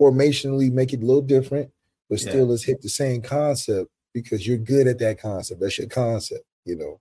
formationally 0.00 0.70
make 0.70 0.92
it 0.92 1.02
a 1.02 1.06
little 1.06 1.22
different, 1.22 1.70
but 2.08 2.20
still 2.20 2.44
yeah. 2.44 2.50
let's 2.50 2.64
hit 2.64 2.82
the 2.82 2.88
same 2.88 3.22
concept 3.22 3.90
because 4.12 4.46
you're 4.46 4.58
good 4.58 4.86
at 4.86 4.98
that 5.00 5.20
concept. 5.20 5.60
That's 5.60 5.78
your 5.78 5.88
concept, 5.88 6.44
you 6.64 6.76
know. 6.76 7.00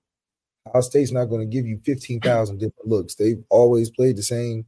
Ohio 0.67 0.81
State's 0.81 1.11
not 1.11 1.25
going 1.25 1.41
to 1.41 1.47
give 1.53 1.65
you 1.65 1.79
15,000 1.85 2.57
different 2.57 2.87
looks. 2.87 3.15
They've 3.15 3.43
always 3.49 3.89
played 3.89 4.17
the 4.17 4.23
same. 4.23 4.65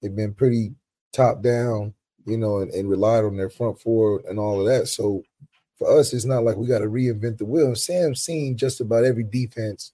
They've 0.00 0.14
been 0.14 0.34
pretty 0.34 0.74
top 1.12 1.42
down, 1.42 1.94
you 2.26 2.36
know, 2.36 2.58
and, 2.58 2.70
and 2.72 2.88
relied 2.88 3.24
on 3.24 3.36
their 3.36 3.48
front 3.48 3.80
four 3.80 4.22
and 4.28 4.38
all 4.38 4.60
of 4.60 4.66
that. 4.66 4.88
So 4.88 5.22
for 5.78 5.98
us, 5.98 6.12
it's 6.12 6.26
not 6.26 6.44
like 6.44 6.56
we 6.56 6.66
got 6.66 6.80
to 6.80 6.86
reinvent 6.86 7.38
the 7.38 7.46
wheel. 7.46 7.74
Sam's 7.74 8.22
seen 8.22 8.56
just 8.56 8.80
about 8.80 9.04
every 9.04 9.24
defense 9.24 9.92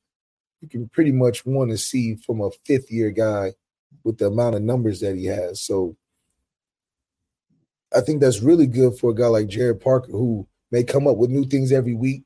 you 0.65 0.71
can 0.71 0.89
pretty 0.89 1.13
much 1.13 1.45
want 1.45 1.71
to 1.71 1.79
see 1.79 2.17
from 2.17 2.41
a 2.41 2.51
fifth 2.65 2.91
year 2.91 3.11
guy 3.11 3.53
with 4.03 4.19
the 4.19 4.27
amount 4.27 4.55
of 4.55 4.63
numbers 4.63 5.01
that 5.01 5.17
he 5.17 5.27
has. 5.27 5.61
So 5.61 5.97
I 7.95 8.01
think 8.01 8.21
that's 8.21 8.41
really 8.41 8.67
good 8.67 8.99
for 8.99 9.11
a 9.11 9.15
guy 9.15 9.27
like 9.27 9.49
Gerad 9.49 9.81
Parker 9.81 10.11
who 10.11 10.49
may 10.71 10.83
come 10.83 11.07
up 11.07 11.17
with 11.17 11.31
new 11.31 11.45
things 11.45 11.71
every 11.71 11.95
week 11.95 12.25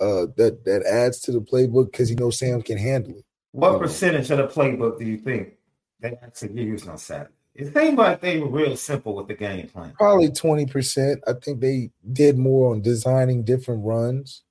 uh, 0.00 0.26
that 0.36 0.64
that 0.64 0.84
adds 0.84 1.20
to 1.20 1.32
the 1.32 1.40
playbook 1.40 1.92
because 1.92 2.10
you 2.10 2.16
know 2.16 2.30
Sam 2.30 2.60
can 2.60 2.76
handle 2.76 3.16
it. 3.18 3.24
What 3.52 3.80
percentage 3.80 4.30
of 4.30 4.38
the 4.38 4.48
playbook 4.48 4.98
do 4.98 5.04
you 5.04 5.18
think 5.18 5.54
they 6.00 6.16
actually 6.22 6.62
used 6.62 6.88
on 6.88 6.98
Saturday? 6.98 7.32
It 7.54 7.74
seemed 7.74 7.98
like 7.98 8.20
they 8.20 8.38
were 8.38 8.48
real 8.48 8.76
simple 8.76 9.14
with 9.14 9.28
the 9.28 9.34
game 9.34 9.68
plan. 9.68 9.92
Probably 9.96 10.30
twenty 10.30 10.66
percent. 10.66 11.22
I 11.26 11.34
think 11.34 11.60
they 11.60 11.90
did 12.12 12.36
more 12.36 12.72
on 12.72 12.82
designing 12.82 13.44
different 13.44 13.84
runs. 13.84 14.42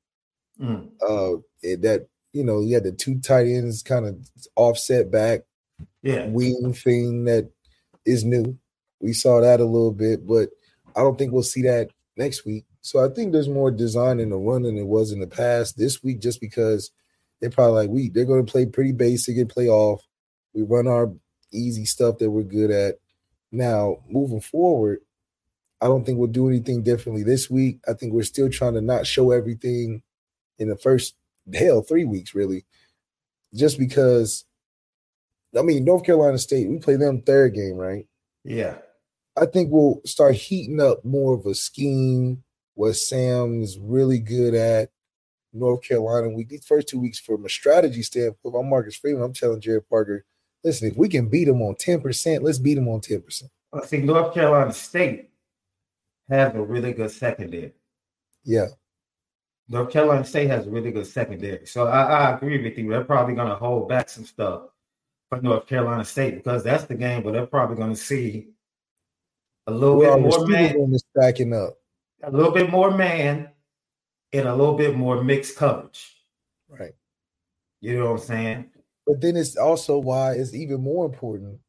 Mm. 0.59 0.89
Uh, 1.01 1.41
that 1.61 2.07
you 2.33 2.43
know, 2.43 2.62
you 2.62 2.74
had 2.74 2.83
the 2.83 2.91
two 2.91 3.19
tight 3.19 3.48
ends 3.48 3.81
kind 3.81 4.05
of 4.05 4.17
offset 4.55 5.12
back, 5.12 5.41
yeah, 6.01 6.25
wing 6.27 6.74
thing 6.74 7.25
that 7.25 7.50
is 8.05 8.24
new. 8.24 8.57
We 9.01 9.13
saw 9.13 9.41
that 9.41 9.59
a 9.59 9.65
little 9.65 9.91
bit, 9.91 10.27
but 10.27 10.50
I 10.95 11.01
don't 11.01 11.17
think 11.17 11.31
we'll 11.31 11.43
see 11.43 11.62
that 11.63 11.89
next 12.17 12.45
week. 12.45 12.65
So 12.81 13.03
I 13.03 13.13
think 13.13 13.31
there's 13.31 13.50
more 13.50 13.71
design 13.71 14.19
in 14.19 14.29
the 14.29 14.38
run 14.38 14.63
than 14.63 14.77
it 14.77 14.88
was 14.88 15.12
in 15.12 15.19
the 15.19 15.27
past 15.27 15.77
this 15.77 16.03
week, 16.03 16.21
just 16.21 16.39
because 16.41 16.91
they're 17.39 17.50
probably 17.50 17.74
like 17.74 17.89
we 17.89 18.09
they're 18.09 18.25
going 18.25 18.45
to 18.45 18.51
play 18.51 18.65
pretty 18.65 18.91
basic 18.91 19.38
and 19.38 19.50
play 19.50 19.67
off. 19.67 20.01
We 20.53 20.63
run 20.63 20.88
our 20.88 21.12
easy 21.51 21.86
stuff 21.86 22.17
that 22.19 22.29
we're 22.29 22.43
good 22.43 22.71
at. 22.71 22.95
Now 23.51 23.98
moving 24.07 24.41
forward, 24.41 25.00
I 25.81 25.88
don't 25.88 26.05
think 26.05 26.19
we'll 26.19 26.27
do 26.27 26.50
anything 26.50 26.83
differently 26.83 27.24
this 27.24 27.50
week. 27.50 27.79
I 27.88 27.93
think 27.93 28.13
we're 28.13 28.24
still 28.24 28.50
trying 28.50 28.74
to 28.74 28.81
not 28.81 29.07
show 29.07 29.31
everything 29.31 30.03
in 30.57 30.69
the 30.69 30.77
first 30.77 31.15
hell 31.53 31.82
three 31.82 32.06
weeks 32.06 32.36
really, 32.36 32.65
just 33.53 33.77
because. 33.77 34.46
I 35.58 35.63
mean, 35.63 35.84
North 35.84 36.06
Carolina 36.06 36.38
State, 36.38 36.70
we 36.70 36.77
play 36.77 36.96
them 36.96 37.24
third 37.24 37.56
game, 37.56 37.74
right? 37.74 38.06
Yeah. 38.44 38.75
I 39.36 39.48
think 39.48 39.72
we'll 39.72 40.00
start 40.06 40.36
heating 40.36 40.79
up 40.79 41.03
more 41.03 41.34
of 41.34 41.48
a 41.48 41.56
scheme 41.56 42.44
what 42.75 42.94
Sam's 42.94 43.77
really 43.77 44.20
good 44.20 44.53
at. 44.53 44.89
North 45.51 45.82
Carolina 45.82 46.29
week. 46.29 46.50
These 46.50 46.65
first 46.65 46.88
two 46.88 47.00
weeks, 47.00 47.20
from 47.20 47.46
a 47.46 47.50
strategy 47.50 48.03
standpoint, 48.03 48.56
I'm 48.56 48.70
Marcus 48.70 48.96
Freeman. 48.96 49.24
I'm 49.24 49.34
telling 49.34 49.60
Gerad 49.60 49.88
Parker, 49.89 50.24
listen, 50.63 50.89
if 50.89 50.96
we 50.96 51.10
can 51.10 51.27
beat 51.27 51.46
them 51.46 51.62
on 51.62 51.75
10%, 51.75 52.41
let's 52.41 52.60
beat 52.60 52.75
them 52.75 52.88
on 52.88 53.01
10%. 53.01 53.44
I 53.74 53.79
think 53.82 54.06
North 54.06 54.34
Carolina 54.34 54.72
State 54.74 55.29
has 56.29 56.53
a 56.56 56.62
really 56.62 56.94
good 56.94 57.12
secondary. 57.12 57.74
Yeah. 58.44 58.68
North 59.69 59.91
Carolina 59.91 60.25
State 60.25 60.49
has 60.49 60.65
a 60.65 60.69
really 60.69 60.91
good 60.91 61.05
secondary. 61.05 61.65
So 61.67 61.88
I, 61.88 62.01
I 62.01 62.35
agree 62.35 62.61
with 62.61 62.77
you. 62.77 62.89
They're 62.89 63.03
probably 63.03 63.35
going 63.35 63.49
to 63.49 63.55
hold 63.55 63.88
back 63.88 64.09
some 64.09 64.25
stuff 64.25 64.63
for 65.29 65.39
North 65.41 65.67
Carolina 65.67 66.03
State 66.03 66.35
because 66.35 66.63
that's 66.63 66.85
the 66.85 66.95
game, 66.95 67.21
but 67.21 67.33
they're 67.33 67.45
probably 67.45 67.75
going 67.75 67.91
to 67.91 67.95
see 67.95 68.47
a 69.67 69.71
little 69.71 69.97
well, 69.97 70.15
bit 70.15 70.23
more 70.23 70.47
man 70.47 70.97
stacking 71.11 71.53
up, 71.53 71.77
a 72.23 72.31
little 72.31 72.51
bit 72.51 72.71
more 72.71 72.89
man, 72.89 73.49
and 74.33 74.47
a 74.47 74.55
little 74.55 74.75
bit 74.75 74.95
more 74.95 75.23
mixed 75.23 75.55
coverage. 75.55 76.15
Right. 76.67 76.93
You 77.79 77.99
know 77.99 78.05
what 78.05 78.21
I'm 78.21 78.25
saying? 78.25 78.71
But 79.05 79.21
then 79.21 79.38
it's 79.38 79.55
also 79.55 79.99
why 79.99 80.33
it's 80.33 80.55
even 80.55 80.81
more 80.81 81.05
important 81.05 81.59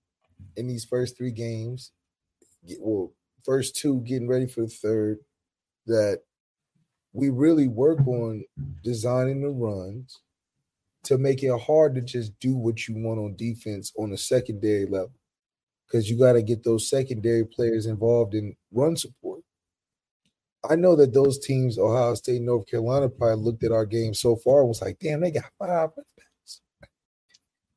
in 0.57 0.67
these 0.67 0.87
first 0.87 1.19
three 1.19 1.31
games. 1.31 1.93
Well, 2.79 3.13
first 3.45 3.77
two, 3.77 4.01
getting 4.01 4.29
ready 4.29 4.47
for 4.47 4.63
the 4.63 4.69
third, 4.69 5.19
that 5.87 6.23
we 7.13 7.29
really 7.29 7.69
work 7.69 8.07
on 8.07 8.45
designing 8.83 9.43
the 9.43 9.49
runs 9.49 10.21
to 11.05 11.19
make 11.19 11.43
it 11.43 11.59
hard 11.61 11.95
to 11.95 12.01
just 12.01 12.39
do 12.41 12.57
what 12.57 12.87
you 12.87 12.95
want 12.97 13.19
on 13.19 13.35
defense 13.37 13.93
on 13.99 14.13
a 14.13 14.19
secondary 14.19 14.87
level. 14.87 15.13
Because 15.87 16.09
you 16.09 16.19
got 16.19 16.35
to 16.35 16.43
get 16.43 16.63
those 16.63 16.89
secondary 16.89 17.45
players 17.45 17.87
involved 17.87 18.35
in 18.35 18.55
run 18.71 18.97
support. 18.97 19.43
I 20.69 20.77
know 20.77 20.95
that 20.97 21.15
those 21.15 21.39
teams, 21.39 21.79
Ohio 21.79 22.15
State, 22.15 22.43
North 22.43 22.67
Carolina, 22.69 23.09
probably 23.09 23.43
looked 23.43 23.65
at 23.65 23.73
our 23.73 23.87
game 23.87 24.15
so 24.15 24.37
far 24.37 24.61
and 24.61 24.69
was 24.69 24.83
like, 24.83 24.99
damn, 25.01 25.21
they 25.21 25.31
got 25.31 25.51
five 25.59 25.91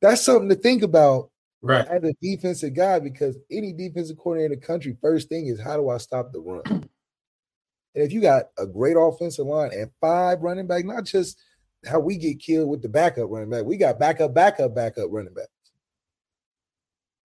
That's 0.00 0.24
something 0.24 0.50
to 0.50 0.54
think 0.54 0.82
about 0.82 1.30
right. 1.62 1.86
as 1.88 2.04
a 2.04 2.14
defensive 2.20 2.74
guy 2.74 3.00
because 3.00 3.36
any 3.50 3.72
defensive 3.72 4.18
coordinator 4.18 4.52
in 4.52 4.60
the 4.60 4.66
country, 4.66 4.96
first 5.00 5.28
thing 5.28 5.46
is 5.46 5.60
how 5.60 5.76
do 5.76 5.88
I 5.88 5.96
stop 5.96 6.30
the 6.30 6.40
run? 6.40 6.88
And 7.94 8.04
if 8.04 8.12
you 8.12 8.20
got 8.20 8.46
a 8.58 8.66
great 8.66 8.96
offensive 8.98 9.46
line 9.46 9.70
and 9.72 9.90
five 10.00 10.42
running 10.42 10.66
back, 10.66 10.84
not 10.84 11.04
just– 11.04 11.40
how 11.86 12.00
we 12.00 12.16
get 12.16 12.40
killed 12.40 12.68
with 12.68 12.82
the 12.82 12.88
backup 12.88 13.30
running 13.30 13.50
back. 13.50 13.64
We 13.64 13.76
got 13.76 13.98
backup, 13.98 14.34
backup, 14.34 14.74
backup 14.74 15.08
running 15.10 15.34
backs. 15.34 15.48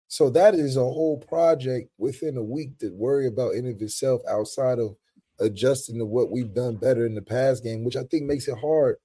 So 0.08 0.30
that 0.30 0.54
is 0.54 0.76
a 0.76 0.80
whole 0.80 1.18
project 1.18 1.90
within 1.98 2.36
a 2.36 2.42
week 2.42 2.78
to 2.78 2.90
worry 2.90 3.26
about 3.26 3.54
in 3.54 3.66
of 3.66 3.80
itself 3.82 4.22
outside 4.28 4.78
of 4.78 4.96
adjusting 5.38 5.98
to 5.98 6.06
what 6.06 6.30
we've 6.30 6.54
done 6.54 6.76
better 6.76 7.04
in 7.04 7.14
the 7.14 7.22
past 7.22 7.62
game, 7.62 7.84
which 7.84 7.96
I 7.96 8.04
think 8.04 8.24
makes 8.24 8.48
it 8.48 8.58
hard 8.58 8.96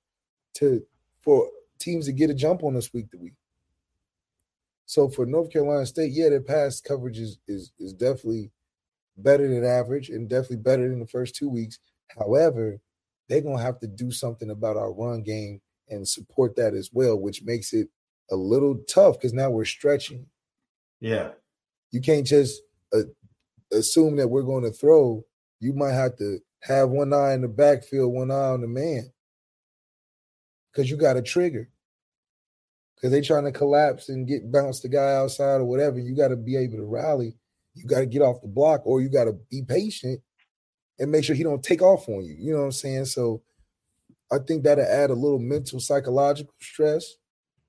to 0.55 0.81
for 1.21 1.49
teams 1.79 2.05
to 2.05 2.13
get 2.13 2.29
a 2.29 2.33
jump 2.33 2.63
on 2.63 2.77
us 2.77 2.93
week 2.93 3.11
to 3.11 3.17
week. 3.17 3.33
So 4.85 5.09
for 5.09 5.25
North 5.25 5.51
Carolina 5.51 5.85
State, 5.85 6.13
yeah, 6.13 6.29
their 6.29 6.41
pass 6.41 6.79
coverage 6.79 7.19
is 7.19 7.37
is, 7.47 7.71
is 7.79 7.93
definitely 7.93 8.51
better 9.17 9.47
than 9.47 9.65
average 9.65 10.09
and 10.09 10.29
definitely 10.29 10.57
better 10.57 10.89
than 10.89 10.99
the 10.99 11.07
first 11.07 11.35
two 11.35 11.49
weeks. 11.49 11.79
However, 12.17 12.79
they're 13.29 13.41
going 13.41 13.57
to 13.57 13.63
have 13.63 13.79
to 13.79 13.87
do 13.87 14.11
something 14.11 14.49
about 14.49 14.77
our 14.77 14.91
run 14.91 15.23
game 15.23 15.61
and 15.89 16.07
support 16.07 16.55
that 16.55 16.73
as 16.73 16.89
well, 16.93 17.17
which 17.19 17.43
makes 17.43 17.73
it 17.73 17.89
a 18.31 18.35
little 18.35 18.75
tough 18.87 19.17
because 19.17 19.33
now 19.33 19.49
we're 19.49 19.65
stretching. 19.65 20.25
Yeah. 20.99 21.31
You 21.91 22.01
can't 22.01 22.25
just 22.25 22.61
uh, 22.93 23.03
assume 23.71 24.15
that 24.17 24.29
we're 24.29 24.43
going 24.43 24.63
to 24.63 24.71
throw. 24.71 25.25
You 25.59 25.73
might 25.73 25.93
have 25.93 26.17
to 26.17 26.39
have 26.61 26.89
one 26.89 27.13
eye 27.13 27.33
in 27.33 27.41
the 27.41 27.47
backfield, 27.47 28.13
one 28.13 28.31
eye 28.31 28.49
on 28.49 28.61
the 28.61 28.67
man 28.67 29.11
because 30.73 30.89
you 30.89 30.97
got 30.97 31.17
a 31.17 31.21
trigger. 31.21 31.69
Because 32.95 33.11
they 33.11 33.21
trying 33.21 33.43
to 33.45 33.51
collapse 33.51 34.09
and 34.09 34.27
get 34.27 34.51
bounce 34.51 34.79
the 34.79 34.87
guy 34.87 35.15
outside 35.15 35.57
or 35.57 35.65
whatever. 35.65 35.99
You 35.99 36.15
got 36.15 36.29
to 36.29 36.35
be 36.35 36.55
able 36.55 36.77
to 36.77 36.85
rally. 36.85 37.35
You 37.73 37.85
got 37.85 37.99
to 37.99 38.05
get 38.05 38.21
off 38.21 38.41
the 38.41 38.47
block 38.47 38.81
or 38.85 39.01
you 39.01 39.09
got 39.09 39.25
to 39.25 39.33
be 39.49 39.63
patient 39.63 40.21
and 40.99 41.11
make 41.11 41.23
sure 41.23 41.35
he 41.35 41.43
don't 41.43 41.63
take 41.63 41.81
off 41.81 42.07
on 42.07 42.23
you. 42.23 42.35
You 42.37 42.53
know 42.53 42.59
what 42.59 42.65
I'm 42.65 42.71
saying? 42.71 43.05
So 43.05 43.41
I 44.31 44.37
think 44.39 44.63
that'll 44.63 44.85
add 44.85 45.09
a 45.09 45.15
little 45.15 45.39
mental 45.39 45.79
psychological 45.79 46.53
stress, 46.59 47.05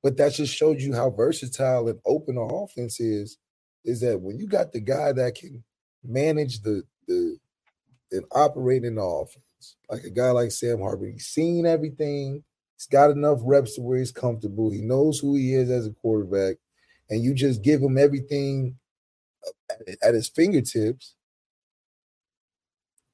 but 0.03 0.17
that 0.17 0.33
just 0.33 0.55
shows 0.55 0.83
you 0.83 0.95
how 0.95 1.11
versatile 1.11 1.89
and 1.89 1.99
open 2.07 2.39
our 2.39 2.65
offense 2.65 3.01
is. 3.01 3.39
Is 3.85 4.01
that 4.01 4.21
when 4.21 4.39
you 4.39 4.47
got 4.47 4.73
the 4.73 4.81
guy 4.81 5.13
that 5.13 5.35
can 5.35 5.63
manage 6.03 6.63
the 6.63 6.85
the 7.07 7.37
and 8.13 8.25
operate 8.33 8.85
in 8.85 8.95
the 8.95 9.03
offense, 9.03 9.77
like 9.91 10.05
a 10.05 10.11
guy 10.11 10.31
like 10.31 10.53
Sam 10.53 10.81
Hartman, 10.81 11.13
he's 11.13 11.27
seen 11.27 11.67
everything. 11.67 12.45
He's 12.77 12.87
got 12.87 13.11
enough 13.11 13.41
reps 13.43 13.75
to 13.75 13.83
where 13.83 13.99
he's 13.99 14.13
comfortable. 14.13 14.71
He 14.71 14.81
knows 14.81 15.19
who 15.19 15.37
he 15.37 15.55
is 15.55 15.71
as 15.71 15.87
a 15.87 15.93
quarterback, 15.93 16.57
and 17.11 17.23
you 17.23 17.35
just 17.35 17.63
give 17.63 17.83
him 17.83 17.99
everything 17.99 18.79
at 20.03 20.15
his 20.15 20.29
fingertips 20.29 21.15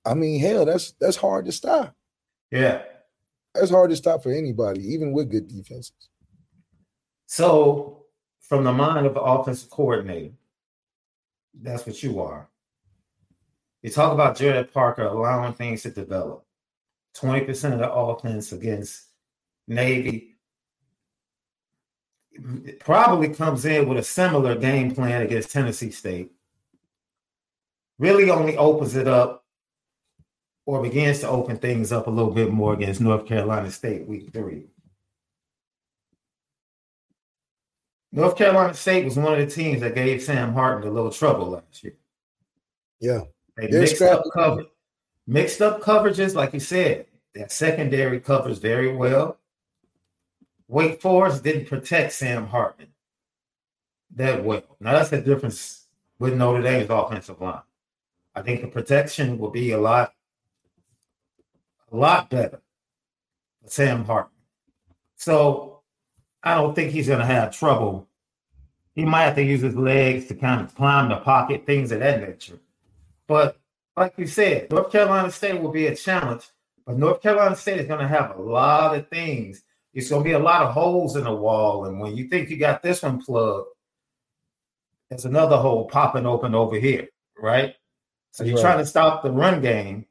I 0.04 0.14
mean, 0.14 0.40
hell, 0.40 0.64
that's 0.64 0.92
that's 1.00 1.16
hard 1.16 1.44
to 1.46 1.52
stop. 1.52 1.94
Yeah. 2.50 2.82
That's 3.54 3.70
hard 3.70 3.90
to 3.90 3.96
stop 3.96 4.22
for 4.22 4.32
anybody, 4.32 4.82
even 4.92 5.12
with 5.12 5.30
good 5.30 5.48
defenses. 5.48 5.92
So, 7.26 8.06
from 8.40 8.64
the 8.64 8.72
mind 8.72 9.06
of 9.06 9.14
the 9.14 9.20
offensive 9.20 9.70
coordinator, 9.70 10.34
that's 11.60 11.86
what 11.86 12.02
you 12.02 12.20
are. 12.20 12.48
You 13.82 13.90
talk 13.90 14.12
about 14.12 14.36
Gerad 14.36 14.72
Parker 14.72 15.04
allowing 15.04 15.52
things 15.54 15.82
to 15.82 15.90
develop. 15.90 16.44
20% 17.16 17.72
of 17.72 17.78
the 17.80 17.90
offense 17.90 18.52
against 18.52 19.06
Navy 19.66 20.29
probably 22.80 23.28
comes 23.28 23.64
in 23.64 23.88
with 23.88 23.98
a 23.98 24.02
similar 24.02 24.54
game 24.54 24.94
plan 24.94 25.22
against 25.22 25.50
Tennessee 25.50 25.90
State. 25.90 26.32
Really 27.98 28.30
only 28.30 28.56
opens 28.56 28.96
it 28.96 29.06
up 29.06 29.44
or 30.66 30.82
begins 30.82 31.20
to 31.20 31.28
open 31.28 31.56
things 31.56 31.92
up 31.92 32.06
a 32.06 32.10
little 32.10 32.32
bit 32.32 32.50
more 32.50 32.74
against 32.74 33.00
North 33.00 33.26
Carolina 33.26 33.70
State 33.70 34.06
week 34.06 34.32
three. 34.32 34.66
North 38.12 38.36
Carolina 38.36 38.74
State 38.74 39.04
was 39.04 39.16
one 39.16 39.32
of 39.32 39.38
the 39.38 39.54
teams 39.54 39.80
that 39.80 39.94
gave 39.94 40.22
Sam 40.22 40.52
Hartman 40.52 40.88
a 40.88 40.92
little 40.92 41.12
trouble 41.12 41.50
last 41.50 41.84
year. 41.84 41.94
Yeah. 42.98 43.22
They 43.56 43.68
mixed 43.68 44.02
up 44.02 44.24
cover, 44.32 44.64
mixed 45.26 45.60
up 45.60 45.80
coverages, 45.80 46.34
like 46.34 46.54
you 46.54 46.60
said. 46.60 47.06
That 47.34 47.52
secondary 47.52 48.18
covers 48.18 48.58
very 48.58 48.92
well. 48.92 49.38
Wake 50.70 51.00
Forest 51.00 51.42
didn't 51.42 51.66
protect 51.66 52.12
Sam 52.12 52.46
Hartman 52.46 52.92
that 54.14 54.44
well. 54.44 54.62
Now 54.78 54.92
that's 54.92 55.10
the 55.10 55.20
difference 55.20 55.88
with 56.20 56.34
Notre 56.36 56.62
Dame's 56.62 56.88
offensive 56.88 57.40
line. 57.40 57.62
I 58.36 58.42
think 58.42 58.60
the 58.60 58.68
protection 58.68 59.36
will 59.38 59.50
be 59.50 59.72
a 59.72 59.80
lot 59.80 60.14
a 61.90 61.96
lot 61.96 62.30
better 62.30 62.60
for 63.60 63.68
Sam 63.68 64.04
Hartman. 64.04 64.44
So 65.16 65.80
I 66.40 66.54
don't 66.54 66.72
think 66.72 66.92
he's 66.92 67.08
going 67.08 67.18
to 67.18 67.26
have 67.26 67.56
trouble. 67.56 68.06
He 68.94 69.04
might 69.04 69.24
have 69.24 69.34
to 69.34 69.42
use 69.42 69.62
his 69.62 69.74
legs 69.74 70.26
to 70.26 70.36
kind 70.36 70.60
of 70.60 70.72
climb 70.76 71.08
the 71.08 71.16
pocket, 71.16 71.66
things 71.66 71.90
of 71.90 71.98
that 71.98 72.20
nature. 72.20 72.60
But 73.26 73.58
like 73.96 74.14
you 74.16 74.28
said, 74.28 74.70
North 74.70 74.92
Carolina 74.92 75.32
State 75.32 75.60
will 75.60 75.72
be 75.72 75.88
a 75.88 75.96
challenge, 75.96 76.48
but 76.86 76.96
North 76.96 77.20
Carolina 77.20 77.56
State 77.56 77.80
is 77.80 77.88
going 77.88 78.00
to 78.00 78.08
have 78.08 78.36
a 78.36 78.40
lot 78.40 78.94
of 78.94 79.08
things. 79.08 79.64
It's 79.92 80.10
going 80.10 80.22
to 80.22 80.28
be 80.28 80.34
a 80.34 80.38
lot 80.38 80.62
of 80.62 80.72
holes 80.72 81.16
in 81.16 81.24
the 81.24 81.34
wall. 81.34 81.86
And 81.86 81.98
when 81.98 82.16
you 82.16 82.28
think 82.28 82.48
you 82.48 82.56
got 82.56 82.82
this 82.82 83.02
one 83.02 83.20
plugged, 83.20 83.68
there's 85.08 85.24
another 85.24 85.56
hole 85.56 85.88
popping 85.88 86.26
open 86.26 86.54
over 86.54 86.76
here, 86.76 87.08
right? 87.36 87.74
So 88.30 88.44
you're 88.44 88.56
right. 88.56 88.62
trying 88.62 88.78
to 88.78 88.86
stop 88.86 89.24
the 89.24 89.32
run 89.32 89.60
game 89.60 90.06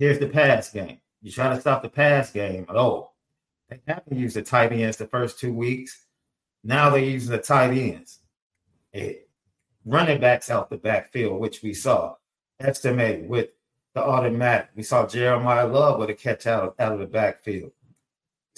Here's 0.00 0.18
the 0.18 0.28
pass 0.28 0.70
game. 0.70 0.98
You 1.20 1.30
try 1.30 1.54
to 1.54 1.60
stop 1.60 1.82
the 1.82 1.90
pass 1.90 2.30
game. 2.30 2.64
Oh, 2.70 3.10
they 3.68 3.80
haven't 3.86 4.16
used 4.16 4.34
the 4.34 4.40
tight 4.40 4.72
ends 4.72 4.96
the 4.96 5.06
first 5.06 5.38
two 5.38 5.52
weeks. 5.52 6.06
Now 6.64 6.88
they're 6.88 7.04
using 7.04 7.32
the 7.32 7.38
tight 7.38 7.76
ends. 7.76 8.20
It, 8.94 9.28
running 9.84 10.18
backs 10.18 10.48
out 10.48 10.70
the 10.70 10.78
backfield, 10.78 11.38
which 11.38 11.62
we 11.62 11.74
saw. 11.74 12.14
Estimé 12.62 13.28
with 13.28 13.50
the 13.92 14.02
automatic. 14.02 14.70
We 14.74 14.82
saw 14.82 15.04
Jeremiyah 15.04 15.70
Love 15.70 15.98
with 15.98 16.08
a 16.08 16.14
catch 16.14 16.46
out, 16.46 16.76
out 16.78 16.94
of 16.94 16.98
the 16.98 17.06
backfield. 17.06 17.72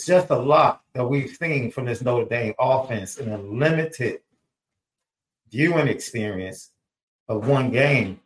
Just 0.05 0.31
a 0.31 0.38
lot 0.38 0.83
that 0.95 1.05
we've 1.05 1.37
seen 1.37 1.71
from 1.71 1.87
this 1.87 2.03
Notre 2.03 2.29
Dame 2.29 2.55
offense 2.59 3.19
in 3.19 3.31
a 3.31 3.38
limited 3.38 4.21
viewing 5.51 5.88
experience 5.88 6.71
of 7.29 7.47
one 7.47 7.71
game 7.71 8.21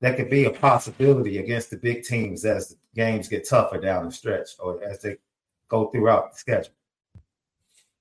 that 0.00 0.16
could 0.16 0.30
be 0.30 0.44
a 0.44 0.50
possibility 0.50 1.38
against 1.38 1.70
the 1.70 1.76
big 1.76 2.04
teams 2.04 2.44
as 2.44 2.68
the 2.68 2.76
games 2.94 3.28
get 3.28 3.48
tougher 3.48 3.78
down 3.78 4.04
the 4.04 4.12
stretch 4.12 4.50
or 4.58 4.82
as 4.84 5.00
they 5.00 5.16
go 5.68 5.86
throughout 5.86 6.32
the 6.32 6.38
schedule. 6.38 6.72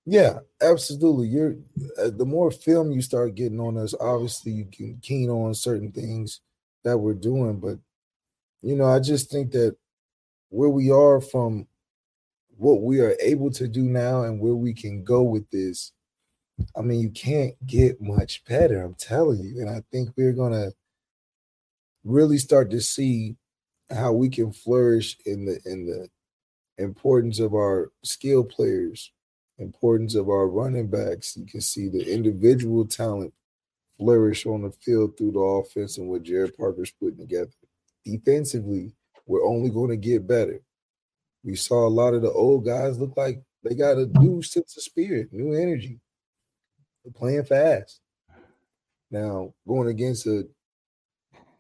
Yeah, 0.06 0.40
absolutely. 0.62 1.28
You're 1.28 1.56
uh, 2.00 2.12
the 2.12 2.26
more 2.26 2.52
film 2.52 2.92
you 2.92 3.02
start 3.02 3.36
getting 3.36 3.60
on 3.60 3.78
us, 3.78 3.94
obviously 4.00 4.54
you 4.54 4.66
can 4.72 5.00
keen 5.02 5.30
on 5.30 5.54
certain 5.54 5.92
things 5.92 6.42
that 6.84 6.98
we're 6.98 7.14
doing, 7.14 7.60
but 7.60 7.78
you 8.62 8.76
know, 8.76 8.86
I 8.86 9.00
just 9.00 9.30
think 9.30 9.52
that 9.52 9.76
where 10.50 10.70
we 10.70 10.92
are 10.92 11.20
from 11.20 11.68
what 12.58 12.82
we 12.82 13.00
are 13.00 13.15
able 13.22 13.52
to 13.52 13.67
do 13.67 13.84
now 13.84 14.24
and 14.24 14.39
where 14.39 14.56
we 14.56 14.74
can 14.74 15.04
go 15.04 15.22
with 15.24 15.50
this, 15.52 15.91
I 16.76 16.82
mean, 16.82 17.00
you 17.00 17.10
can't 17.10 17.54
get 17.65 18.02
much 18.02 18.43
better. 18.46 18.82
I'm 18.82 18.96
telling 18.96 19.39
you, 19.39 19.62
and 19.62 19.70
I 19.70 19.84
think 19.91 20.10
we're 20.17 20.34
gonna 20.34 20.72
really 22.04 22.38
start 22.38 22.72
to 22.72 22.82
see 22.82 23.36
how 23.89 24.12
we 24.12 24.30
can 24.30 24.52
flourish 24.52 25.17
in 25.26 25.46
the 25.46 25.60
in 25.65 25.86
the 25.86 26.10
importance 26.78 27.39
of 27.39 27.54
our 27.54 27.91
skill 28.04 28.43
players, 28.43 29.12
importance 29.60 30.15
of 30.15 30.30
our 30.30 30.48
running 30.48 30.88
backs. 30.88 31.38
You 31.38 31.46
can 31.46 31.62
see 31.62 31.89
the 31.89 32.12
individual 32.12 32.86
talent 32.86 33.34
flourish 33.98 34.46
on 34.46 34.63
the 34.63 34.72
field 34.72 35.17
through 35.17 35.32
the 35.32 35.39
offense 35.39 35.98
and 35.98 36.08
what 36.08 36.24
Gerad 36.24 36.56
Parker's 36.56 36.91
putting 36.91 37.17
together. 37.17 37.52
Defensively, 38.06 38.93
we're 39.26 39.46
only 39.46 39.70
going 39.70 39.89
to 39.89 39.98
get 39.98 40.28
better. 40.28 40.62
We 41.48 41.56
saw 41.56 41.88
a 41.88 41.90
lot 41.90 42.14
of 42.14 42.22
the 42.22 42.32
old 42.32 42.66
guys 42.66 43.00
look 43.00 43.16
like 43.16 43.42
they 43.64 43.74
got 43.74 43.98
a 43.98 44.06
new 44.20 44.42
sense 44.42 44.76
of 44.78 44.84
spirit, 44.84 45.30
new 45.32 45.54
energy. 45.54 46.00
They're 47.04 47.14
playing 47.14 47.46
fast. 47.46 48.02
Now, 49.10 49.54
going 49.68 49.88
against 49.88 50.28
a 50.28 50.48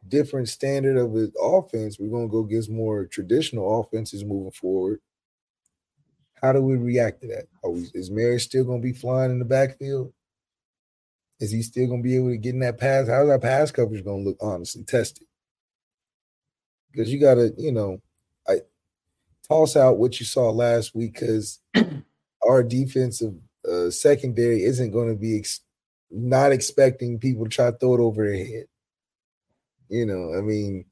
different 0.05 0.49
standard 0.49 0.97
of 0.97 1.15
offense, 1.41 1.97
we're 1.97 2.11
going 2.11 2.27
to 2.27 2.31
go 2.31 2.43
against 2.43 2.69
more 2.69 3.05
traditional 3.05 3.79
offenses 3.79 4.25
moving 4.25 4.51
forward. 4.51 4.99
How 6.41 6.51
do 6.51 6.61
we 6.61 6.75
react 6.75 7.21
to 7.21 7.27
that? 7.29 7.45
We, 7.67 7.89
is 7.93 8.11
Mary 8.11 8.39
still 8.39 8.65
going 8.65 8.81
to 8.81 8.85
be 8.85 8.93
flying 8.93 9.31
in 9.31 9.39
the 9.39 9.45
backfield? 9.45 10.13
Is 11.39 11.51
he 11.51 11.61
still 11.63 11.87
going 11.87 12.03
to 12.03 12.07
be 12.07 12.17
able 12.17 12.29
to 12.29 12.37
get 12.37 12.53
in 12.53 12.59
that 12.59 12.77
pass? 12.77 13.07
How's 13.07 13.29
that 13.29 13.41
pass 13.41 13.71
coverage 13.71 14.03
going 14.03 14.25
to 14.25 14.29
look? 14.31 14.37
Honestly, 14.41 14.83
tested? 14.83 15.27
because 16.97 17.13
you 17.13 17.19
got 17.19 17.35
to, 17.35 17.53
you 17.57 17.71
know, 17.71 18.01
I 18.47 18.61
toss 19.49 19.75
out 19.75 19.97
what 19.97 20.19
you 20.19 20.25
saw 20.25 20.49
last 20.49 20.95
week 20.95 21.13
because 21.13 21.59
our 22.47 22.63
defensive 22.63 23.33
uh, 23.69 23.89
secondary 23.89 24.63
isn't 24.63 24.91
going 24.91 25.09
to 25.09 25.19
be 25.19 25.37
ex- 25.39 25.61
not 26.09 26.51
expecting 26.51 27.19
people 27.19 27.45
to 27.45 27.49
try 27.49 27.71
to 27.71 27.77
throw 27.77 27.95
it 27.95 27.99
over 27.99 28.25
their 28.25 28.45
head. 28.45 28.65
You 29.89 30.05
know, 30.05 30.37
I 30.37 30.41
mean, 30.41 30.85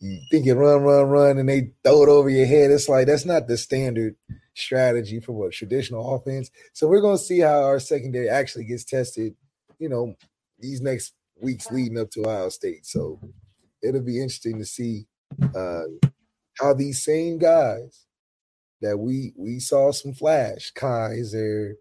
you 0.00 0.20
think 0.30 0.46
you 0.46 0.54
run, 0.54 0.82
run, 0.82 1.06
run, 1.06 1.38
and 1.38 1.48
they 1.48 1.72
throw 1.82 2.02
it 2.02 2.08
over 2.08 2.28
your 2.28 2.46
head. 2.46 2.70
It's 2.70 2.88
like 2.88 3.06
that's 3.06 3.24
not 3.24 3.46
the 3.46 3.56
standard 3.56 4.16
strategy 4.54 5.20
for 5.20 5.32
what 5.32 5.52
traditional 5.52 6.14
offense. 6.14 6.50
So 6.72 6.88
we're 6.88 7.00
going 7.00 7.16
to 7.16 7.22
see 7.22 7.40
how 7.40 7.62
our 7.64 7.80
secondary 7.80 8.28
actually 8.28 8.64
gets 8.64 8.84
tested. 8.84 9.34
You 9.78 9.88
know, 9.88 10.14
these 10.58 10.80
next 10.80 11.14
weeks 11.40 11.70
leading 11.70 11.98
up 11.98 12.10
to 12.12 12.26
Ohio 12.26 12.48
State. 12.48 12.86
So 12.86 13.20
it'll 13.82 14.02
be 14.02 14.18
interesting 14.18 14.58
to 14.58 14.64
see 14.64 15.06
uh, 15.54 15.82
how 16.58 16.74
these 16.74 17.04
same 17.04 17.38
guys 17.38 18.06
that 18.80 18.98
we 18.98 19.32
we 19.36 19.60
saw 19.60 19.92
some 19.92 20.12
flash, 20.12 20.72
Kiser, 20.74 21.74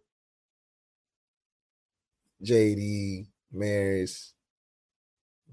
JD, 2.43 3.27
Maris, 3.51 4.33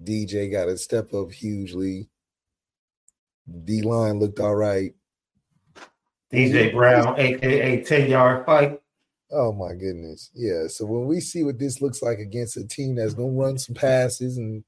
DJ 0.02 0.50
got 0.50 0.66
to 0.66 0.76
step 0.76 1.12
up 1.14 1.32
hugely. 1.32 2.08
D 3.64 3.82
line 3.82 4.18
looked 4.18 4.40
all 4.40 4.54
right. 4.54 4.94
DJ 6.32 6.72
Brown, 6.72 7.18
aka 7.18 7.82
10 7.82 8.10
yard 8.10 8.46
fight. 8.46 8.80
Oh 9.32 9.52
my 9.52 9.74
goodness. 9.74 10.30
Yeah. 10.34 10.66
So 10.68 10.84
when 10.86 11.06
we 11.06 11.20
see 11.20 11.42
what 11.42 11.58
this 11.58 11.80
looks 11.80 12.02
like 12.02 12.18
against 12.18 12.56
a 12.56 12.66
team 12.66 12.94
that's 12.94 13.14
gonna 13.14 13.28
run 13.28 13.58
some 13.58 13.74
passes 13.74 14.36
and 14.38 14.64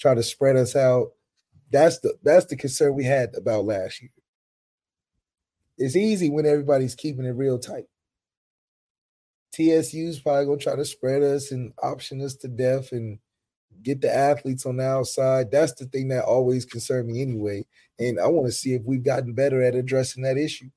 try 0.00 0.14
to 0.14 0.22
spread 0.22 0.56
us 0.56 0.74
out, 0.76 1.12
that's 1.70 1.98
the 2.00 2.14
that's 2.22 2.46
the 2.46 2.56
concern 2.56 2.94
we 2.94 3.04
had 3.04 3.34
about 3.36 3.64
last 3.64 4.00
year. 4.02 4.10
It's 5.76 5.96
easy 5.96 6.30
when 6.30 6.46
everybody's 6.46 6.94
keeping 6.94 7.24
it 7.24 7.30
real 7.30 7.58
tight. 7.58 7.86
TSU's 9.54 10.20
probably 10.20 10.46
gonna 10.46 10.58
try 10.58 10.76
to 10.76 10.84
spread 10.84 11.22
us 11.22 11.50
and 11.50 11.72
option 11.82 12.20
us 12.20 12.34
to 12.36 12.48
death 12.48 12.92
and 12.92 13.18
get 13.82 14.00
the 14.00 14.14
athletes 14.14 14.66
on 14.66 14.76
the 14.76 14.84
outside. 14.84 15.50
That's 15.50 15.74
the 15.74 15.86
thing 15.86 16.08
that 16.08 16.24
always 16.24 16.64
concerned 16.64 17.08
me 17.08 17.22
anyway. 17.22 17.66
And 17.98 18.18
I 18.18 18.26
want 18.26 18.46
to 18.46 18.52
see 18.52 18.74
if 18.74 18.82
we've 18.84 19.04
gotten 19.04 19.34
better 19.34 19.62
at 19.62 19.74
addressing 19.74 20.22
that 20.24 20.36
issue. 20.36 20.70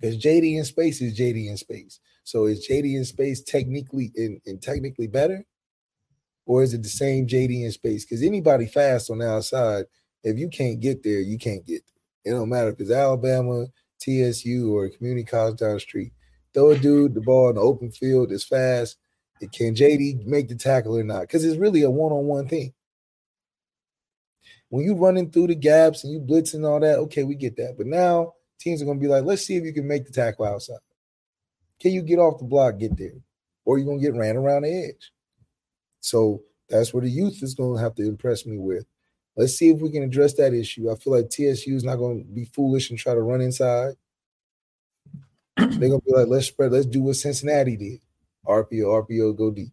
Because 0.00 0.18
JD 0.18 0.56
in 0.56 0.64
space 0.64 1.00
is 1.00 1.16
JD 1.16 1.48
in 1.48 1.56
space. 1.56 2.00
So 2.24 2.46
is 2.46 2.66
JD 2.68 2.96
in 2.96 3.04
space 3.04 3.40
technically 3.42 4.12
and, 4.16 4.60
technically 4.60 5.06
better? 5.06 5.44
Or 6.44 6.62
is 6.62 6.74
it 6.74 6.82
the 6.82 6.88
same 6.88 7.26
JD 7.26 7.64
in 7.64 7.70
space? 7.70 8.04
Because 8.04 8.22
anybody 8.22 8.66
fast 8.66 9.10
on 9.10 9.18
the 9.18 9.28
outside, 9.28 9.84
if 10.24 10.38
you 10.38 10.48
can't 10.48 10.80
get 10.80 11.02
there, 11.02 11.20
you 11.20 11.38
can't 11.38 11.64
get 11.66 11.82
there. 11.86 12.32
It 12.32 12.36
don't 12.36 12.48
matter 12.48 12.70
if 12.70 12.80
it's 12.80 12.90
Alabama, 12.90 13.66
TSU, 14.00 14.76
or 14.76 14.88
community 14.88 15.24
college 15.24 15.58
down 15.58 15.74
the 15.74 15.80
street. 15.80 16.12
Throw 16.54 16.70
a 16.70 16.78
dude 16.78 17.14
the 17.14 17.20
ball 17.20 17.50
in 17.50 17.54
the 17.56 17.60
open 17.60 17.90
field 17.90 18.30
that's 18.30 18.44
fast. 18.44 18.96
Can 19.52 19.74
JD 19.74 20.24
make 20.24 20.48
the 20.48 20.54
tackle 20.54 20.96
or 20.96 21.02
not? 21.02 21.22
Because 21.22 21.44
it's 21.44 21.56
really 21.56 21.82
a 21.82 21.90
one-on-one 21.90 22.48
thing. 22.48 22.72
When 24.68 24.84
you're 24.84 24.96
running 24.96 25.30
through 25.30 25.48
the 25.48 25.54
gaps 25.54 26.04
and 26.04 26.12
you 26.12 26.20
blitzing 26.20 26.66
all 26.66 26.80
that, 26.80 26.98
okay, 27.00 27.24
we 27.24 27.34
get 27.34 27.56
that. 27.56 27.74
But 27.76 27.86
now 27.86 28.34
teams 28.58 28.80
are 28.80 28.84
gonna 28.84 29.00
be 29.00 29.08
like, 29.08 29.24
let's 29.24 29.44
see 29.44 29.56
if 29.56 29.64
you 29.64 29.72
can 29.72 29.86
make 29.86 30.06
the 30.06 30.12
tackle 30.12 30.46
outside. 30.46 30.78
Can 31.80 31.92
you 31.92 32.02
get 32.02 32.18
off 32.18 32.38
the 32.38 32.44
block, 32.44 32.78
get 32.78 32.96
there? 32.96 33.14
Or 33.64 33.78
you're 33.78 33.86
gonna 33.86 34.00
get 34.00 34.14
ran 34.14 34.36
around 34.36 34.62
the 34.62 34.72
edge. 34.72 35.12
So 36.02 36.42
that's 36.68 36.92
where 36.92 37.02
the 37.02 37.10
youth 37.10 37.42
is 37.42 37.54
gonna 37.54 37.80
have 37.80 37.94
to 37.94 38.02
impress 38.02 38.44
me 38.44 38.58
with. 38.58 38.84
Let's 39.36 39.54
see 39.54 39.70
if 39.70 39.80
we 39.80 39.90
can 39.90 40.02
address 40.02 40.34
that 40.34 40.52
issue. 40.52 40.90
I 40.90 40.96
feel 40.96 41.14
like 41.14 41.30
TSU 41.30 41.74
is 41.74 41.84
not 41.84 41.96
gonna 41.96 42.24
be 42.24 42.44
foolish 42.44 42.90
and 42.90 42.98
try 42.98 43.14
to 43.14 43.22
run 43.22 43.40
inside. 43.40 43.94
They're 45.56 45.68
gonna 45.88 46.00
be 46.00 46.12
like, 46.12 46.28
let's 46.28 46.46
spread, 46.46 46.72
let's 46.72 46.86
do 46.86 47.02
what 47.02 47.16
Cincinnati 47.16 47.76
did. 47.76 48.00
RPO, 48.46 49.06
RPO, 49.06 49.36
go 49.36 49.50
deep. 49.52 49.72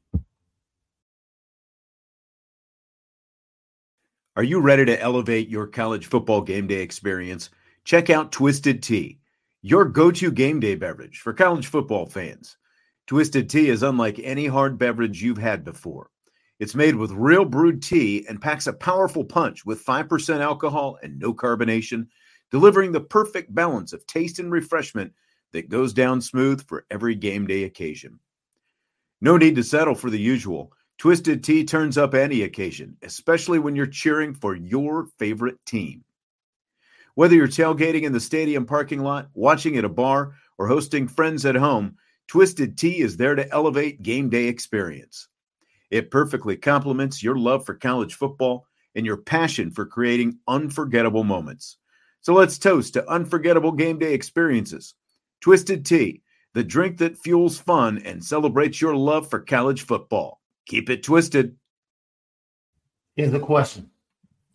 Are 4.36 4.44
you 4.44 4.62
ready 4.62 4.86
to 4.86 5.02
elevate 5.02 5.50
your 5.50 5.68
college 5.68 6.06
football 6.06 6.42
game 6.42 6.68
day 6.68 6.82
experience? 6.82 7.50
Check 7.84 8.10
out 8.10 8.32
Twisted 8.32 8.84
Tea, 8.84 9.20
your 9.64 9.84
go 9.84 10.12
to 10.12 10.32
game 10.32 10.60
day 10.60 10.76
beverage 10.76 11.20
for 11.20 11.34
college 11.34 11.68
football 11.68 12.06
fans. 12.06 12.56
Twisted 13.08 13.50
Tea 13.50 13.70
is 13.70 13.82
unlike 13.82 14.20
any 14.24 14.46
hard 14.46 14.78
beverage 14.78 15.24
you've 15.24 15.40
had 15.40 15.66
before. 15.66 16.12
It's 16.60 16.76
made 16.76 16.96
with 16.96 17.12
real 17.12 17.46
brewed 17.46 17.82
tea 17.82 18.26
and 18.28 18.42
packs 18.42 18.68
a 18.68 18.74
powerful 18.74 19.24
punch 19.24 19.66
with 19.66 19.86
5% 19.86 20.42
alcohol 20.42 21.00
and 21.02 21.18
no 21.18 21.34
carbonation, 21.34 22.08
delivering 22.52 22.92
the 22.92 23.00
perfect 23.00 23.56
balance 23.56 23.94
of 23.94 24.06
taste 24.06 24.40
and 24.40 24.52
refreshment 24.52 25.14
that 25.54 25.70
goes 25.70 25.94
down 25.94 26.20
smooth 26.20 26.68
for 26.68 26.86
every 26.92 27.16
game 27.16 27.48
day 27.48 27.64
occasion. 27.64 28.20
No 29.22 29.38
need 29.38 29.56
to 29.56 29.64
settle 29.64 29.96
for 29.96 30.10
the 30.10 30.20
usual. 30.20 30.74
Twisted 30.98 31.46
Tea 31.46 31.64
turns 31.64 31.98
up 31.98 32.14
any 32.14 32.42
occasion, 32.42 32.98
especially 33.04 33.58
when 33.58 33.74
you're 33.74 33.86
cheering 33.86 34.34
for 34.34 34.54
your 34.54 35.06
favorite 35.18 35.66
team. 35.66 36.04
Whether 37.16 37.36
you're 37.36 37.48
tailgating 37.48 38.04
in 38.04 38.12
the 38.12 38.20
stadium 38.20 38.66
parking 38.66 39.00
lot, 39.00 39.30
watching 39.34 39.78
at 39.78 39.86
a 39.86 39.90
bar, 39.90 40.34
or 40.58 40.68
hosting 40.68 41.08
friends 41.08 41.46
at 41.46 41.56
home, 41.56 41.96
Twisted 42.28 42.78
Tea 42.78 43.00
is 43.00 43.16
there 43.16 43.36
to 43.36 43.50
elevate 43.50 44.04
game 44.04 44.30
day 44.30 44.48
experience. 44.48 45.29
It 45.92 46.12
perfectly 46.12 46.58
complements 46.58 47.24
your 47.24 47.38
love 47.38 47.66
for 47.66 47.74
college 47.74 48.16
football 48.16 48.66
and 48.96 49.06
your 49.06 49.18
passion 49.18 49.72
for 49.72 49.86
creating 49.86 50.40
unforgettable 50.48 51.24
moments. 51.24 51.78
So 52.22 52.34
let's 52.34 52.60
toast 52.60 52.94
to 52.94 53.10
unforgettable 53.10 53.72
game 53.72 54.00
day 54.00 54.14
experiences. 54.14 54.94
Twisted 55.42 55.86
Tea 55.86 56.22
the 56.54 56.64
drink 56.64 56.98
that 56.98 57.18
fuels 57.18 57.60
fun 57.60 58.00
and 58.00 58.24
celebrates 58.24 58.82
your 58.82 58.96
love 58.96 59.30
for 59.30 59.40
college 59.40 59.84
football. 59.84 60.42
Keep 60.66 60.90
it 60.90 61.04
twisted. 61.04 61.56
Here's 63.16 63.32
the 63.32 63.40
question 63.40 63.90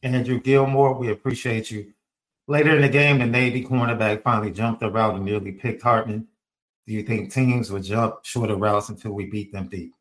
Andrew 0.02 0.40
Gilmore, 0.40 0.94
we 0.94 1.10
appreciate 1.10 1.70
you. 1.70 1.92
Later 2.46 2.76
in 2.76 2.82
the 2.82 2.88
game, 2.88 3.20
the 3.20 3.26
Navy 3.26 3.64
cornerback 3.64 4.22
finally 4.22 4.50
jumped 4.50 4.80
the 4.80 4.90
route 4.90 5.14
and 5.14 5.24
nearly 5.24 5.52
picked 5.52 5.82
Hartman. 5.82 6.26
Do 6.86 6.92
you 6.92 7.02
think 7.02 7.32
teams 7.32 7.70
would 7.70 7.84
jump 7.84 8.24
shorter 8.24 8.56
routes 8.56 8.90
until 8.90 9.12
we 9.12 9.26
beat 9.26 9.52
them 9.52 9.68
deep? 9.68 9.94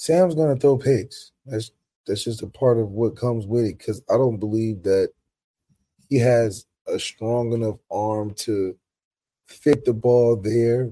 Sam's 0.00 0.34
going 0.34 0.54
to 0.54 0.58
throw 0.58 0.78
picks. 0.78 1.30
That's 1.44 1.72
that's 2.06 2.24
just 2.24 2.40
a 2.40 2.46
part 2.46 2.78
of 2.78 2.88
what 2.88 3.18
comes 3.18 3.46
with 3.46 3.66
it 3.66 3.76
because 3.76 4.02
I 4.08 4.14
don't 4.14 4.38
believe 4.38 4.82
that 4.84 5.10
he 6.08 6.16
has 6.20 6.64
a 6.88 6.98
strong 6.98 7.52
enough 7.52 7.76
arm 7.90 8.32
to 8.46 8.78
fit 9.44 9.84
the 9.84 9.92
ball 9.92 10.36
there, 10.36 10.90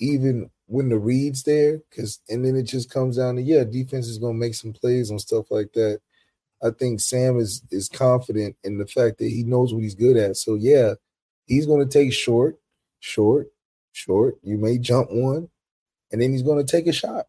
even 0.00 0.50
when 0.66 0.88
the 0.88 0.98
read's 0.98 1.44
there, 1.44 1.78
because 1.88 2.18
and 2.28 2.44
then 2.44 2.56
it 2.56 2.64
just 2.64 2.90
comes 2.90 3.18
down 3.18 3.36
to 3.36 3.42
yeah, 3.42 3.62
defense 3.62 4.08
is 4.08 4.18
gonna 4.18 4.34
make 4.34 4.56
some 4.56 4.72
plays 4.72 5.12
on 5.12 5.20
stuff 5.20 5.48
like 5.52 5.72
that. 5.74 6.00
I 6.64 6.70
think 6.70 6.98
Sam 6.98 7.38
is 7.38 7.62
is 7.70 7.88
confident 7.88 8.56
in 8.64 8.78
the 8.78 8.86
fact 8.88 9.18
that 9.18 9.28
he 9.28 9.44
knows 9.44 9.72
what 9.72 9.84
he's 9.84 9.94
good 9.94 10.16
at. 10.16 10.36
So 10.36 10.56
yeah, 10.56 10.94
he's 11.44 11.66
gonna 11.66 11.86
take 11.86 12.12
short, 12.12 12.58
short, 12.98 13.46
short. 13.92 14.38
You 14.42 14.58
may 14.58 14.76
jump 14.76 15.12
one, 15.12 15.50
and 16.10 16.20
then 16.20 16.32
he's 16.32 16.42
gonna 16.42 16.64
take 16.64 16.88
a 16.88 16.92
shot. 16.92 17.26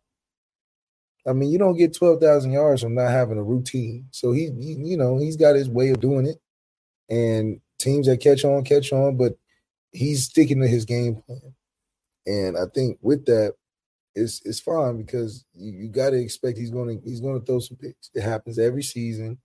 I 1.27 1.33
mean, 1.33 1.51
you 1.51 1.57
don't 1.57 1.77
get 1.77 1.93
twelve 1.95 2.21
thousand 2.21 2.51
yards 2.51 2.81
from 2.81 2.95
not 2.95 3.11
having 3.11 3.37
a 3.37 3.43
routine. 3.43 4.07
So 4.11 4.31
he, 4.31 4.49
he, 4.59 4.75
you 4.79 4.97
know, 4.97 5.17
he's 5.17 5.35
got 5.35 5.55
his 5.55 5.69
way 5.69 5.89
of 5.89 5.99
doing 5.99 6.25
it, 6.25 6.39
and 7.09 7.59
teams 7.79 8.07
that 8.07 8.21
catch 8.21 8.45
on, 8.45 8.63
catch 8.63 8.93
on. 8.93 9.17
But 9.17 9.33
he's 9.91 10.23
sticking 10.23 10.61
to 10.61 10.67
his 10.67 10.85
game 10.85 11.15
plan. 11.15 11.53
And 12.25 12.57
I 12.57 12.65
think 12.73 12.97
with 13.01 13.25
that, 13.25 13.55
it's 14.15 14.41
it's 14.45 14.59
fine 14.59 14.97
because 14.97 15.45
you, 15.53 15.71
you 15.73 15.89
got 15.89 16.11
to 16.11 16.17
expect 16.17 16.57
he's 16.57 16.71
going 16.71 16.99
to 16.99 17.09
he's 17.09 17.21
going 17.21 17.39
to 17.39 17.45
throw 17.45 17.59
some 17.59 17.77
picks. 17.77 18.09
It 18.13 18.21
happens 18.21 18.57
every 18.57 18.83
season. 18.83 19.37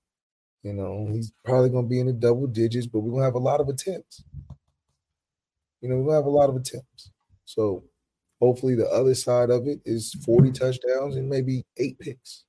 You 0.62 0.73
know, 0.73 1.09
he's 1.11 1.33
probably 1.45 1.71
going 1.71 1.87
to 1.87 1.90
be 1.90 1.99
in 2.01 2.07
the 2.07 2.12
double 2.12 2.47
digits, 2.47 2.87
but 2.87 3.01
we're 3.01 3.11
going 3.11 3.23
to 3.23 3.27
have 3.27 3.35
a 3.35 3.38
lot 3.38 3.61
of 3.61 3.68
attempts. 3.68 4.23
You 5.81 5.88
know, 5.88 5.97
we're 5.97 6.05
going 6.05 6.12
to 6.12 6.16
have 6.16 6.27
a 6.27 6.31
lot 6.31 6.49
of 6.49 6.57
attempts. 6.57 7.11
So 7.45 7.85
hopefully 8.42 8.74
the 8.74 8.88
other 8.88 9.14
side 9.14 9.50
of 9.50 9.68
it 9.68 9.81
is 9.85 10.14
40 10.26 10.48
mm-hmm. 10.48 10.64
touchdowns 10.64 11.14
and 11.14 11.31
maybe 11.31 11.64
eight 11.76 11.96
picks. 12.00 12.42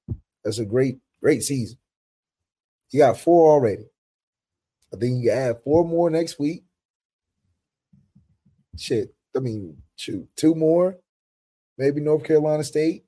That's 0.44 0.58
a 0.58 0.66
great, 0.66 0.98
great 1.22 1.44
season. 1.44 1.78
He 2.90 2.98
got 2.98 3.20
four 3.20 3.52
already. 3.52 3.86
I 4.92 4.98
think 4.98 5.24
you 5.24 5.30
add 5.30 5.62
four 5.64 5.86
more 5.86 6.10
next 6.10 6.40
week. 6.40 6.64
Shit. 8.76 9.14
I 9.38 9.40
mean, 9.40 9.78
shoot, 9.96 10.28
two 10.36 10.56
more, 10.56 10.98
maybe 11.78 12.02
North 12.02 12.24
Carolina 12.24 12.64
State. 12.64 13.06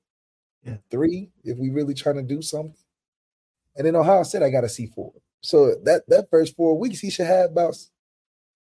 Yeah. 0.64 0.78
Three, 0.92 1.32
if 1.44 1.58
we 1.58 1.72
really 1.72 1.96
trying 1.96 2.18
to 2.18 2.22
do 2.22 2.44
something. 2.44 2.76
And 3.76 3.88
then 3.88 3.96
Ohio 3.96 4.22
State, 4.22 4.44
I 4.44 4.52
got 4.52 4.62
to 4.62 4.70
see 4.70 4.86
four. 4.86 5.12
So 5.42 5.74
that 5.86 6.04
that 6.08 6.30
first 6.30 6.56
four 6.56 6.78
weeks, 6.78 7.00
he 7.00 7.10
should 7.10 7.26
have 7.26 7.50
about 7.50 7.76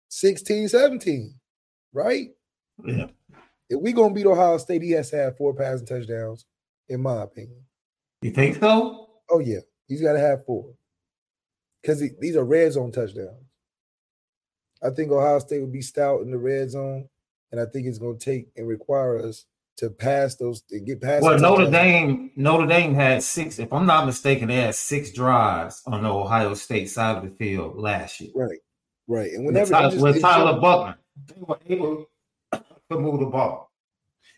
16, 0.09 0.69
17, 0.69 1.35
right? 1.93 2.31
Yeah. 2.85 3.07
If 3.71 3.81
we 3.81 3.93
gonna 3.93 4.13
beat 4.13 4.27
Ohio 4.27 4.59
State, 4.59 4.83
he 4.83 4.91
has 4.91 5.11
to 5.11 5.17
have 5.17 5.37
four 5.39 5.55
passing 5.55 5.87
touchdowns, 5.87 6.45
in 6.89 7.01
my 7.01 7.23
opinion. 7.23 7.63
You 8.21 8.33
think 8.33 8.57
so? 8.57 9.09
Oh 9.31 9.39
yeah, 9.39 9.61
he's 9.87 10.03
got 10.03 10.15
to 10.15 10.19
have 10.19 10.45
four 10.45 10.75
because 11.81 12.03
these 12.21 12.37
are 12.37 12.45
red 12.45 12.73
zone 12.73 12.93
touchdowns. 12.93 13.47
I 14.83 14.91
think 14.91 15.11
Ohio 15.11 15.39
State 15.39 15.61
would 15.61 15.73
be 15.73 15.83
stout 15.83 16.23
in 16.23 16.31
the 16.31 16.39
red 16.39 16.71
zone, 16.71 17.09
and 17.53 17.61
I 17.61 17.67
think 17.67 17.87
it's 17.87 17.99
going 17.99 18.19
to 18.19 18.25
take 18.25 18.49
and 18.57 18.67
require 18.67 19.19
us 19.19 19.47
to 19.77 19.91
pass 19.91 20.35
those 20.37 20.63
and 20.71 20.87
get 20.87 21.01
past. 21.01 21.23
Well, 21.23 21.39
Notre 21.39 21.71
Dame, 21.71 22.31
Notre 22.37 22.67
Dame 22.67 22.95
had 22.95 23.23
six. 23.23 23.59
If 23.59 23.73
I'm 23.73 23.87
not 23.87 24.07
mistaken, 24.07 24.49
they 24.49 24.57
had 24.57 24.75
six 24.75 25.13
drives 25.13 25.83
on 25.87 26.03
the 26.03 26.13
Ohio 26.13 26.55
State 26.55 26.91
side 26.91 27.17
of 27.17 27.23
the 27.23 27.31
field 27.31 27.79
last 27.79 28.21
year. 28.21 28.31
Right, 28.35 28.59
right. 29.07 29.31
And 29.33 29.47
whenever 29.47 29.71
with 29.71 29.71
Tyler, 29.71 30.03
with 30.03 30.21
Tyler 30.21 30.61
Buchner, 30.61 30.99
they 31.27 31.41
were 31.41 31.59
able 31.67 32.10
to 32.91 32.99
move 32.99 33.21
the 33.21 33.27
ball. 33.27 33.71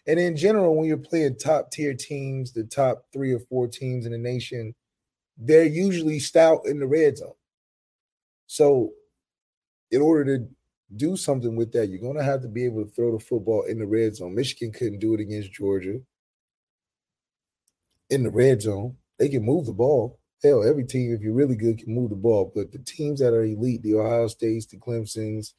And 0.07 0.19
in 0.19 0.37
general, 0.37 0.77
when 0.77 0.87
you're 0.87 0.97
playing 0.99 1.37
top 1.37 1.71
tier 1.71 1.95
teams, 1.95 2.53
the 2.53 2.65
top 2.65 3.05
three 3.13 3.33
or 3.33 3.39
four 3.39 3.69
teams 3.69 4.05
in 4.05 4.13
the 4.13 4.19
nation, 4.19 4.75
they're 5.39 5.65
usually 5.65 6.19
stout 6.19 6.61
in 6.67 6.79
the 6.79 6.87
red 6.87 7.19
zone. 7.19 7.35
So, 8.47 8.91
in 9.91 10.03
order 10.03 10.39
to 10.39 10.47
do 10.97 11.17
something 11.17 11.57
with 11.57 11.73
that, 11.73 11.89
you're 11.89 12.01
going 12.01 12.17
to 12.17 12.25
have 12.25 12.43
to 12.43 12.49
be 12.49 12.65
able 12.65 12.85
to 12.85 12.91
throw 12.91 13.13
the 13.13 13.25
football 13.25 13.63
in 13.63 13.79
the 13.79 13.87
red 13.87 14.17
zone. 14.17 14.35
Michigan 14.35 14.73
couldn't 14.73 14.99
do 14.99 15.15
it 15.15 15.21
against 15.21 15.53
Georgia 15.53 16.01
in 18.11 18.23
the 18.25 18.31
red 18.31 18.61
zone. 18.61 18.97
They 19.19 19.29
can 19.29 19.45
move 19.45 19.67
the 19.67 19.73
ball. 19.73 20.19
Hell, 20.43 20.67
every 20.67 20.85
team, 20.85 21.15
if 21.15 21.21
you're 21.21 21.35
really 21.35 21.57
good, 21.57 21.79
can 21.79 21.95
move 21.95 22.11
the 22.11 22.17
ball. 22.17 22.53
But 22.55 22.73
the 22.73 22.79
teams 22.79 23.21
that 23.21 23.33
are 23.33 23.45
elite, 23.45 23.83
the 23.83 23.95
Ohio 23.95 24.27
States, 24.27 24.67
the 24.67 24.77
Clemsons, 24.77 25.53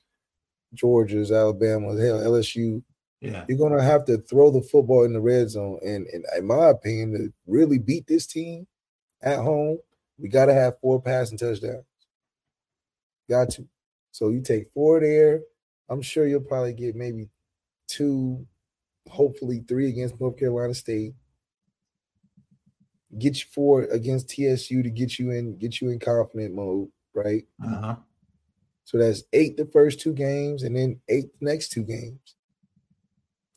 Georgias, 0.74 1.36
Alabama, 1.36 1.90
hell, 2.00 2.20
LSU, 2.20 2.82
yeah. 3.22 3.46
you're 3.48 3.58
going 3.58 3.78
to 3.78 3.84
have 3.84 4.06
to 4.06 4.18
throw 4.18 4.52
the 4.52 4.62
football 4.62 5.06
in 5.06 5.14
the 5.14 5.22
red 5.22 5.50
zone. 5.50 5.80
And, 5.82 6.08
and 6.08 6.26
in 6.38 6.46
my 6.46 6.70
opinion, 6.70 7.14
to 7.14 7.34
really 7.48 7.80
beat 7.80 8.08
this 8.08 8.28
team 8.28 8.68
at 9.22 9.40
home, 9.40 9.80
we 10.18 10.30
got 10.30 10.46
to 10.48 10.54
have 10.54 10.80
four 10.80 11.02
passing 11.02 11.38
touchdowns. 11.38 11.86
Got 13.30 13.52
to. 13.52 13.68
So 14.12 14.30
you 14.30 14.42
take 14.42 14.68
four 14.74 15.00
there. 15.00 15.42
I'm 15.90 16.02
sure 16.02 16.28
you'll 16.28 16.42
probably 16.42 16.74
get 16.74 16.96
maybe 16.96 17.30
two, 17.88 18.46
hopefully 19.10 19.64
three 19.68 19.90
against 19.90 20.20
North 20.20 20.38
Carolina 20.38 20.74
State. 20.74 21.14
Get 23.18 23.38
you 23.38 23.46
four 23.54 23.84
against 23.84 24.30
TSU 24.30 24.84
to 24.84 24.90
get 24.90 25.20
you 25.20 25.32
in, 25.32 25.58
get 25.58 25.82
you 25.82 25.90
in 25.90 26.00
confident 26.00 26.56
mode, 26.56 26.90
right? 27.14 27.44
Uh-huh. 27.64 27.96
So 28.84 28.98
that's 28.98 29.24
eight 29.34 29.58
the 29.58 29.65
first 29.65 30.00
two 30.00 30.13
games 30.13 30.63
and 30.63 30.76
then 30.76 31.00
eight 31.08 31.28
the 31.39 31.46
next 31.46 31.69
two 31.69 31.84
games. 31.84 32.36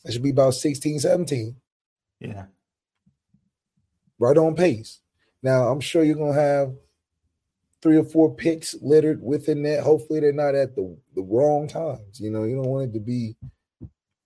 That 0.04 0.12
should 0.12 0.22
be 0.22 0.30
about 0.30 0.54
16, 0.54 1.00
17. 1.00 1.56
Yeah. 2.20 2.44
Right 4.18 4.36
on 4.36 4.54
pace. 4.54 5.00
Now, 5.42 5.68
I'm 5.68 5.80
sure 5.80 6.04
you're 6.04 6.14
going 6.14 6.34
to 6.34 6.40
have 6.40 6.74
three 7.82 7.96
or 7.96 8.04
four 8.04 8.34
picks 8.34 8.74
littered 8.80 9.22
within 9.22 9.62
that. 9.64 9.82
Hopefully, 9.82 10.20
they're 10.20 10.32
not 10.32 10.54
at 10.54 10.76
the, 10.76 10.96
the 11.14 11.22
wrong 11.22 11.68
times. 11.68 12.20
You 12.20 12.30
know, 12.30 12.44
you 12.44 12.54
don't 12.54 12.68
want 12.68 12.90
it 12.90 12.92
to 12.94 13.00
be 13.00 13.36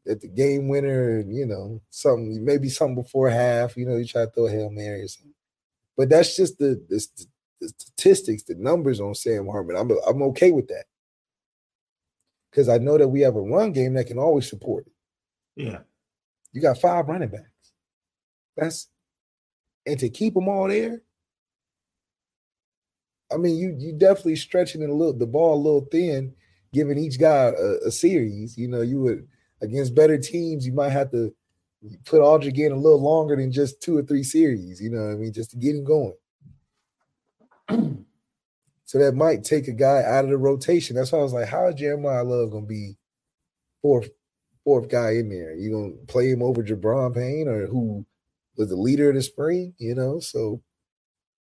at 0.06 0.20
the 0.20 0.28
game 0.28 0.68
winner 0.68 1.20
and, 1.20 1.34
you 1.34 1.46
know, 1.46 1.80
something, 1.90 2.44
maybe 2.44 2.68
something 2.68 3.02
before 3.02 3.30
half. 3.30 3.76
You 3.76 3.86
know, 3.86 3.96
you 3.96 4.04
try 4.04 4.26
to 4.26 4.30
throw 4.30 4.46
a 4.46 4.50
Hail 4.50 4.70
Mary 4.70 5.02
or 5.02 5.08
something. 5.08 5.34
But 5.96 6.10
that's 6.10 6.36
just 6.36 6.58
the, 6.58 6.82
the, 6.88 7.06
the 7.60 7.68
statistics, 7.68 8.42
the 8.42 8.54
numbers 8.54 9.00
on 9.00 9.14
Sam 9.14 9.46
Hartman. 9.46 9.76
I'm, 9.76 9.90
I'm 10.06 10.22
okay 10.24 10.50
with 10.50 10.68
that. 10.68 10.84
Because 12.50 12.68
I 12.68 12.78
know 12.78 12.98
that 12.98 13.08
we 13.08 13.20
have 13.20 13.36
a 13.36 13.40
run 13.40 13.72
game 13.72 13.94
that 13.94 14.06
can 14.06 14.18
always 14.18 14.48
support 14.48 14.86
it. 14.86 14.92
Yeah. 15.62 15.78
You 16.52 16.60
got 16.60 16.80
five 16.80 17.08
running 17.08 17.28
backs. 17.28 17.44
That's 18.56 18.88
and 19.86 19.98
to 19.98 20.10
keep 20.10 20.34
them 20.34 20.48
all 20.48 20.68
there, 20.68 21.02
I 23.32 23.36
mean, 23.36 23.56
you 23.56 23.74
you 23.78 23.92
definitely 23.92 24.36
stretching 24.36 24.82
it 24.82 24.90
a 24.90 24.94
little 24.94 25.12
the 25.12 25.26
ball 25.26 25.54
a 25.54 25.62
little 25.62 25.86
thin, 25.90 26.34
giving 26.72 26.98
each 26.98 27.18
guy 27.18 27.52
a, 27.56 27.86
a, 27.86 27.90
series. 27.90 28.58
You 28.58 28.68
know, 28.68 28.82
you 28.82 29.00
would 29.00 29.28
against 29.62 29.94
better 29.94 30.18
teams, 30.18 30.66
you 30.66 30.72
might 30.72 30.90
have 30.90 31.10
to 31.12 31.34
put 32.04 32.20
Audric 32.20 32.58
in 32.58 32.72
a 32.72 32.76
little 32.76 33.00
longer 33.00 33.36
than 33.36 33.52
just 33.52 33.80
two 33.80 33.96
or 33.96 34.02
three 34.02 34.24
series. 34.24 34.80
You 34.80 34.90
know 34.90 35.06
what 35.06 35.12
I 35.12 35.16
mean, 35.16 35.32
just 35.32 35.52
to 35.52 35.56
get 35.56 35.76
him 35.76 35.84
going. 35.84 36.14
so 38.90 38.98
that 38.98 39.14
might 39.14 39.44
take 39.44 39.68
a 39.68 39.72
guy 39.72 40.02
out 40.02 40.24
of 40.24 40.30
the 40.30 40.36
rotation. 40.36 40.96
That's 40.96 41.12
why 41.12 41.20
I 41.20 41.22
was 41.22 41.32
like, 41.32 41.46
how 41.46 41.68
is 41.68 41.76
Jeremiyah 41.76 42.26
Love 42.26 42.50
gonna 42.50 42.66
be 42.66 42.96
fourth 43.82 44.10
fourth 44.64 44.88
guy 44.88 45.12
in 45.12 45.28
there? 45.28 45.54
You 45.54 45.70
gonna 45.70 46.06
play 46.08 46.28
him 46.28 46.42
over 46.42 46.64
Gi'Bran 46.64 47.14
Payne 47.14 47.46
or 47.46 47.66
who 47.66 48.04
was 48.56 48.68
the 48.68 48.74
leader 48.74 49.10
of 49.10 49.14
the 49.14 49.22
spring? 49.22 49.74
You 49.78 49.94
know, 49.94 50.18
so 50.18 50.60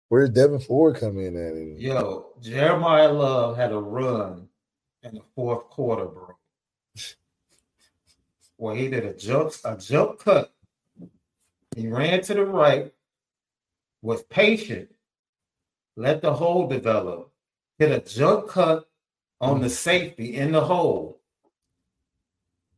Where's 0.09 0.29
Devyn 0.29 0.61
Ford 0.61 0.97
come 0.97 1.17
in 1.19 1.37
at? 1.37 1.53
And... 1.53 1.79
Yo, 1.79 2.33
Jeremiyah 2.41 3.17
Love 3.17 3.55
had 3.55 3.71
a 3.71 3.79
run 3.79 4.49
in 5.03 5.15
the 5.15 5.21
fourth 5.35 5.69
quarter, 5.69 6.05
bro. 6.05 6.35
Well, 8.59 8.73
he 8.73 8.87
did 8.87 9.05
a 9.05 9.13
jump, 9.13 9.53
a 9.65 9.77
jump 9.77 10.17
cut. 10.17 10.51
He 11.75 11.87
ran 11.87 12.23
to 12.23 12.33
the 12.33 12.43
right, 12.43 12.91
was 14.01 14.23
patient, 14.23 14.89
let 15.95 16.23
the 16.23 16.33
hole 16.33 16.67
develop, 16.67 17.31
hit 17.77 17.91
a 17.91 17.99
jump 17.99 18.47
cut 18.47 18.87
on 19.39 19.59
the 19.59 19.67
mm-hmm. 19.67 19.73
safety 19.73 20.35
in 20.35 20.51
the 20.51 20.61
hole, 20.61 21.19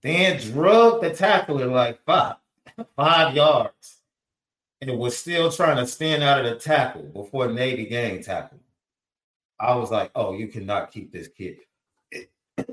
then 0.01 0.39
drug 0.39 1.01
the 1.01 1.13
tackler 1.13 1.67
like 1.67 2.03
five, 2.05 2.35
five 2.95 3.35
yards 3.35 3.99
and 4.81 4.97
was 4.97 5.17
still 5.17 5.51
trying 5.51 5.77
to 5.77 5.87
stand 5.87 6.23
out 6.23 6.45
of 6.45 6.45
the 6.45 6.59
tackle 6.59 7.03
before 7.03 7.47
Navy 7.47 7.85
Gang 7.85 8.21
tackled. 8.23 8.61
I 9.59 9.75
was 9.75 9.91
like, 9.91 10.11
oh, 10.15 10.33
you 10.33 10.47
cannot 10.47 10.91
keep 10.91 11.11
this 11.11 11.27
kid. 11.27 11.57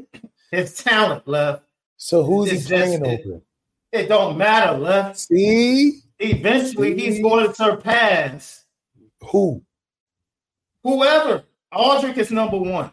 His 0.52 0.74
talent 0.74 1.26
left. 1.26 1.64
So 1.96 2.22
who's 2.22 2.50
he 2.50 2.58
playing 2.58 3.04
just, 3.04 3.26
over? 3.26 3.36
It, 3.92 4.00
it, 4.00 4.08
don't 4.08 4.38
matter, 4.38 4.78
left. 4.78 5.18
See? 5.18 6.00
Eventually 6.18 6.96
See? 6.96 7.04
he's 7.04 7.22
going 7.22 7.48
to 7.48 7.54
surpass 7.54 8.64
who? 9.20 9.62
Whoever. 10.84 11.42
Audric 11.72 12.16
is 12.16 12.30
number 12.30 12.58
one. 12.58 12.90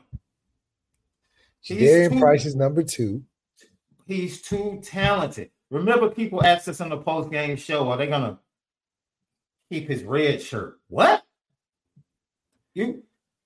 Darian 1.65 2.19
Price 2.19 2.45
is 2.45 2.55
number 2.55 2.83
two. 2.83 3.23
He's 4.05 4.41
too 4.41 4.81
talented. 4.83 5.49
Remember, 5.69 6.09
people 6.09 6.43
asked 6.43 6.67
us 6.67 6.81
on 6.81 6.89
the 6.89 6.97
post 6.97 7.31
game 7.31 7.55
show, 7.55 7.89
are 7.89 7.97
they 7.97 8.07
gonna 8.07 8.37
keep 9.73 9.87
his 9.87 10.03
red 10.03 10.41
shirt. 10.41 10.79
What? 10.87 11.23
You 12.73 13.03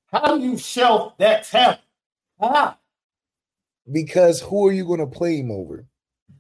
how 0.08 0.38
do 0.38 0.44
you 0.44 0.58
shelf 0.58 1.18
that 1.18 1.44
talent? 1.46 1.80
How? 2.40 2.78
Because 3.92 4.42
who 4.42 4.68
are 4.68 4.72
you 4.72 4.86
going 4.86 5.00
to 5.00 5.08
play 5.08 5.38
him 5.38 5.52
over? 5.52 5.86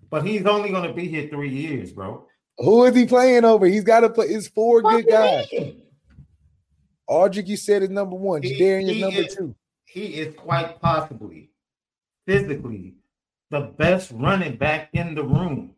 But 0.09 0.25
he's 0.25 0.45
only 0.45 0.69
going 0.69 0.87
to 0.87 0.93
be 0.93 1.07
here 1.07 1.27
three 1.29 1.49
years, 1.49 1.91
bro. 1.91 2.25
Who 2.59 2.85
is 2.85 2.95
he 2.95 3.05
playing 3.05 3.45
over? 3.45 3.65
He's 3.65 3.83
got 3.83 4.01
to 4.01 4.09
play. 4.09 4.27
It's 4.27 4.47
four 4.47 4.81
what 4.81 5.05
good 5.05 5.11
guys. 5.11 5.47
Audric, 7.09 7.47
you 7.47 7.57
said 7.57 7.83
is 7.83 7.89
number 7.89 8.15
one. 8.15 8.41
Jadarian 8.41 8.89
is 8.89 9.01
number 9.01 9.21
is, 9.21 9.35
two. 9.35 9.55
He 9.85 10.05
is 10.15 10.35
quite 10.35 10.81
possibly 10.81 11.49
physically 12.25 12.95
the 13.49 13.61
best 13.61 14.11
running 14.13 14.57
back 14.57 14.89
in 14.93 15.15
the 15.15 15.23
room. 15.23 15.71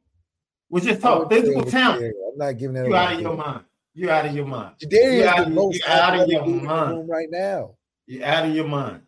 We 0.70 0.82
just 0.82 1.02
talk 1.02 1.30
physical 1.30 1.64
talent. 1.64 2.16
I'm 2.32 2.38
not 2.38 2.58
giving 2.58 2.76
that. 2.76 2.88
You 2.88 2.96
out 2.96 3.14
of 3.14 3.22
your 3.22 3.38
mind. 3.38 3.64
You're 3.94 4.12
out 4.12 4.26
of 4.26 4.36
your 4.36 4.46
mind. 4.46 4.76
Jadarian 4.82 5.40
is 5.40 5.46
the 5.46 5.52
most 5.52 5.80
you're 5.80 5.90
out 5.90 6.20
of 6.20 6.30
your 6.30 6.46
mind 6.46 7.10
right 7.10 7.28
now. 7.30 7.76
You're 8.08 8.26
out 8.26 8.46
of 8.46 8.56
your 8.56 8.68
mind. 8.68 9.02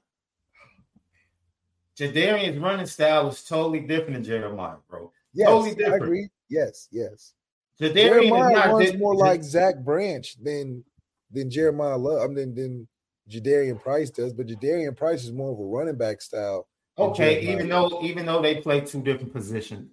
Jadarian's 1.97 2.57
running 2.57 2.86
style 2.88 3.29
is 3.29 3.43
totally 3.43 3.81
different 3.81 4.23
than 4.23 4.41
Jeremiyah, 4.41 4.77
bro. 4.89 5.12
Yes, 5.34 5.47
totally 5.47 5.75
different. 5.75 5.93
I 5.93 6.05
agree. 6.05 6.29
Yes, 6.49 6.88
yes. 6.91 7.34
Jadarian 7.79 8.29
Jeremiyah 8.29 8.65
runs 8.67 8.97
more 8.97 9.15
like 9.15 9.43
Zach 9.43 9.79
Branch 9.79 10.36
than 10.41 10.84
than 11.32 11.50
Jeremiyah 11.50 12.00
Love. 12.00 12.22
I 12.22 12.28
mean, 12.28 12.36
than 12.36 12.56
than 12.56 12.88
Jadarian 13.30 13.82
Price 13.82 14.10
does, 14.10 14.34
but 14.34 14.48
Jadarian 14.48 14.96
Price 14.96 15.24
is 15.24 15.32
more 15.32 15.52
of 15.52 15.60
a 15.60 15.63
running 15.63 15.98
back 15.98 16.22
style. 16.22 16.67
Okay, 16.98 17.41
even 17.54 17.70
though 17.70 18.02
even 18.04 18.26
though 18.26 18.41
they 18.41 18.56
play 18.62 18.82
two 18.82 19.02
different 19.02 19.34
positions, 19.34 19.89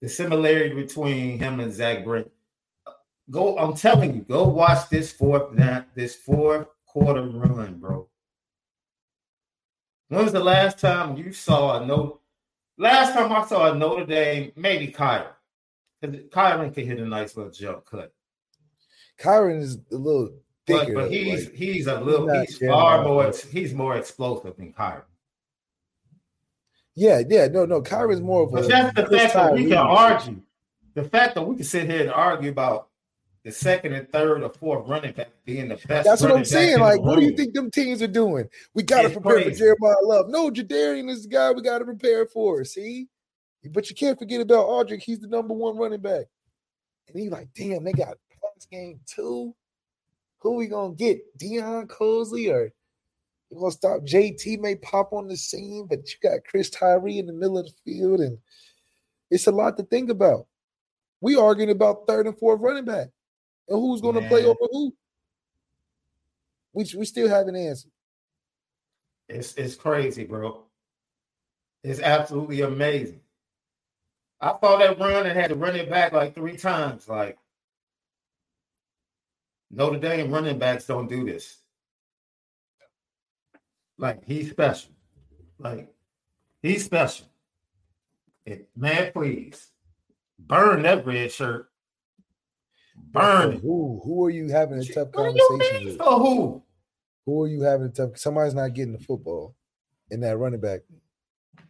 the 0.00 0.08
similarity 0.08 0.74
between 0.74 1.38
him 1.38 1.60
and 1.60 1.72
Zach 1.72 2.04
Branch. 2.04 2.28
Go, 3.30 3.56
I'm 3.56 3.74
telling 3.74 4.14
you, 4.14 4.20
go 4.20 4.46
watch 4.48 4.90
this 4.90 5.10
fourth 5.10 5.56
this 5.94 6.14
fourth 6.14 6.66
quarter 6.86 7.22
run, 7.22 7.78
bro. 7.78 8.06
When 10.08 10.22
was 10.22 10.32
the 10.32 10.44
last 10.44 10.78
time 10.78 11.16
you 11.16 11.32
saw 11.32 11.80
a 11.80 11.86
no? 11.86 12.20
Last 12.76 13.14
time 13.14 13.32
I 13.32 13.46
saw 13.46 13.72
a 13.72 13.74
Notre 13.74 14.04
Dame, 14.04 14.52
maybe 14.56 14.88
Kyren. 14.88 15.28
Because 16.00 16.16
Kyren 16.26 16.74
can 16.74 16.86
hit 16.86 16.98
a 16.98 17.06
nice 17.06 17.36
little 17.36 17.52
jump 17.52 17.86
cut. 17.86 18.12
Kyren 19.18 19.60
is 19.60 19.78
a 19.90 19.96
little. 19.96 20.34
But, 20.66 20.94
but 20.94 21.10
he's 21.10 21.46
like, 21.46 21.54
he's 21.54 21.86
a 21.86 22.00
little 22.00 22.32
he's, 22.40 22.56
he's 22.58 22.68
far 22.68 23.04
more 23.04 23.32
he's 23.50 23.74
more 23.74 23.96
explosive 23.96 24.56
than 24.56 24.72
Kyren. 24.72 25.02
Yeah, 26.94 27.22
yeah, 27.28 27.48
no, 27.48 27.66
no. 27.66 27.82
Kyren's 27.82 28.20
more 28.20 28.44
of 28.44 28.50
a. 28.50 28.62
But 28.62 28.68
that's 28.68 28.94
the 28.94 29.06
fact 29.06 29.34
that 29.34 29.52
we 29.52 29.64
can 29.64 29.76
argue. 29.78 30.40
The 30.94 31.04
fact 31.04 31.34
that 31.34 31.42
we 31.42 31.56
can 31.56 31.64
sit 31.64 31.90
here 31.90 32.02
and 32.02 32.10
argue 32.10 32.50
about 32.50 32.88
the 33.44 33.52
second 33.52 33.92
and 33.92 34.10
third 34.10 34.42
or 34.42 34.48
fourth 34.48 34.88
running 34.88 35.12
back 35.12 35.28
being 35.44 35.68
the 35.68 35.76
best. 35.86 36.06
That's 36.06 36.22
what 36.22 36.32
I'm 36.32 36.44
saying. 36.44 36.78
Like, 36.78 37.00
what 37.00 37.18
do 37.18 37.24
you 37.24 37.36
think 37.36 37.52
them 37.52 37.70
teams 37.70 38.00
are 38.00 38.06
doing? 38.06 38.48
We 38.74 38.84
got 38.84 39.02
to 39.02 39.10
prepare 39.10 39.42
crazy. 39.42 39.58
for 39.58 39.76
Jeremiyah 39.76 40.02
Love. 40.02 40.28
No, 40.28 40.50
Jadarian 40.50 41.10
is 41.10 41.24
the 41.24 41.28
guy 41.28 41.50
we 41.50 41.60
got 41.60 41.80
to 41.80 41.84
prepare 41.84 42.26
for. 42.26 42.64
See, 42.64 43.08
but 43.70 43.90
you 43.90 43.96
can't 43.96 44.18
forget 44.18 44.40
about 44.40 44.66
Audric. 44.66 45.02
He's 45.02 45.20
the 45.20 45.28
number 45.28 45.52
one 45.52 45.76
running 45.76 46.00
back, 46.00 46.24
and 47.08 47.18
he's 47.20 47.30
like, 47.30 47.48
damn, 47.54 47.84
they 47.84 47.92
got 47.92 48.16
pass 48.30 48.66
game 48.70 49.00
too. 49.04 49.54
Who 50.44 50.54
we 50.54 50.68
gonna 50.68 50.94
get? 50.94 51.36
Deion 51.36 51.88
Colzie 51.88 52.52
or 52.52 52.70
you 53.50 53.58
gonna 53.58 53.72
stop 53.72 54.02
JT? 54.02 54.60
May 54.60 54.76
pop 54.76 55.12
on 55.12 55.26
the 55.26 55.36
scene, 55.36 55.86
but 55.88 55.98
you 56.08 56.30
got 56.30 56.44
Chris 56.48 56.70
Tyree 56.70 57.18
in 57.18 57.26
the 57.26 57.32
middle 57.32 57.58
of 57.58 57.66
the 57.66 57.72
field, 57.84 58.20
and 58.20 58.38
it's 59.30 59.48
a 59.48 59.50
lot 59.50 59.76
to 59.78 59.82
think 59.82 60.10
about. 60.10 60.46
We 61.20 61.36
arguing 61.36 61.70
about 61.70 62.06
third 62.06 62.26
and 62.28 62.38
fourth 62.38 62.60
running 62.60 62.84
back 62.84 63.08
and 63.68 63.78
who's 63.78 64.00
going 64.00 64.20
to 64.20 64.28
play 64.28 64.44
over 64.44 64.58
who? 64.70 64.94
We 66.72 66.86
we 66.96 67.04
still 67.04 67.28
haven't 67.28 67.56
answered. 67.56 67.92
It's 69.28 69.54
it's 69.54 69.74
crazy, 69.74 70.24
bro. 70.24 70.64
It's 71.82 72.00
absolutely 72.00 72.62
amazing. 72.62 73.20
I 74.40 74.54
saw 74.60 74.76
that 74.78 74.98
run 74.98 75.26
and 75.26 75.38
had 75.38 75.50
to 75.50 75.54
run 75.54 75.76
it 75.76 75.88
back 75.88 76.12
like 76.12 76.34
three 76.34 76.56
times. 76.56 77.08
Like 77.08 77.38
Notre 79.74 79.98
Dame 79.98 80.30
running 80.30 80.58
backs 80.58 80.86
don't 80.86 81.08
do 81.08 81.24
this. 81.24 81.58
Like 83.98 84.24
he's 84.24 84.50
special. 84.50 84.90
Like 85.58 85.92
he's 86.62 86.84
special. 86.84 87.26
It, 88.46 88.68
man, 88.76 89.12
please 89.12 89.68
burn 90.38 90.82
that 90.82 91.06
red 91.06 91.32
shirt 91.32 91.70
Burn. 92.96 93.60
Who 93.60 94.00
who 94.04 94.24
are 94.24 94.30
you 94.30 94.48
having 94.48 94.78
a 94.78 94.84
tough 94.84 95.12
conversation 95.12 95.86
with? 95.86 95.98
For 95.98 96.18
who? 96.18 96.62
Who 97.26 97.42
are 97.42 97.48
you 97.48 97.62
having 97.62 97.86
a 97.86 97.90
tough? 97.90 98.18
Somebody's 98.18 98.54
not 98.54 98.74
getting 98.74 98.92
the 98.92 98.98
football 98.98 99.54
in 100.10 100.20
that 100.20 100.36
running 100.36 100.60
back. 100.60 100.80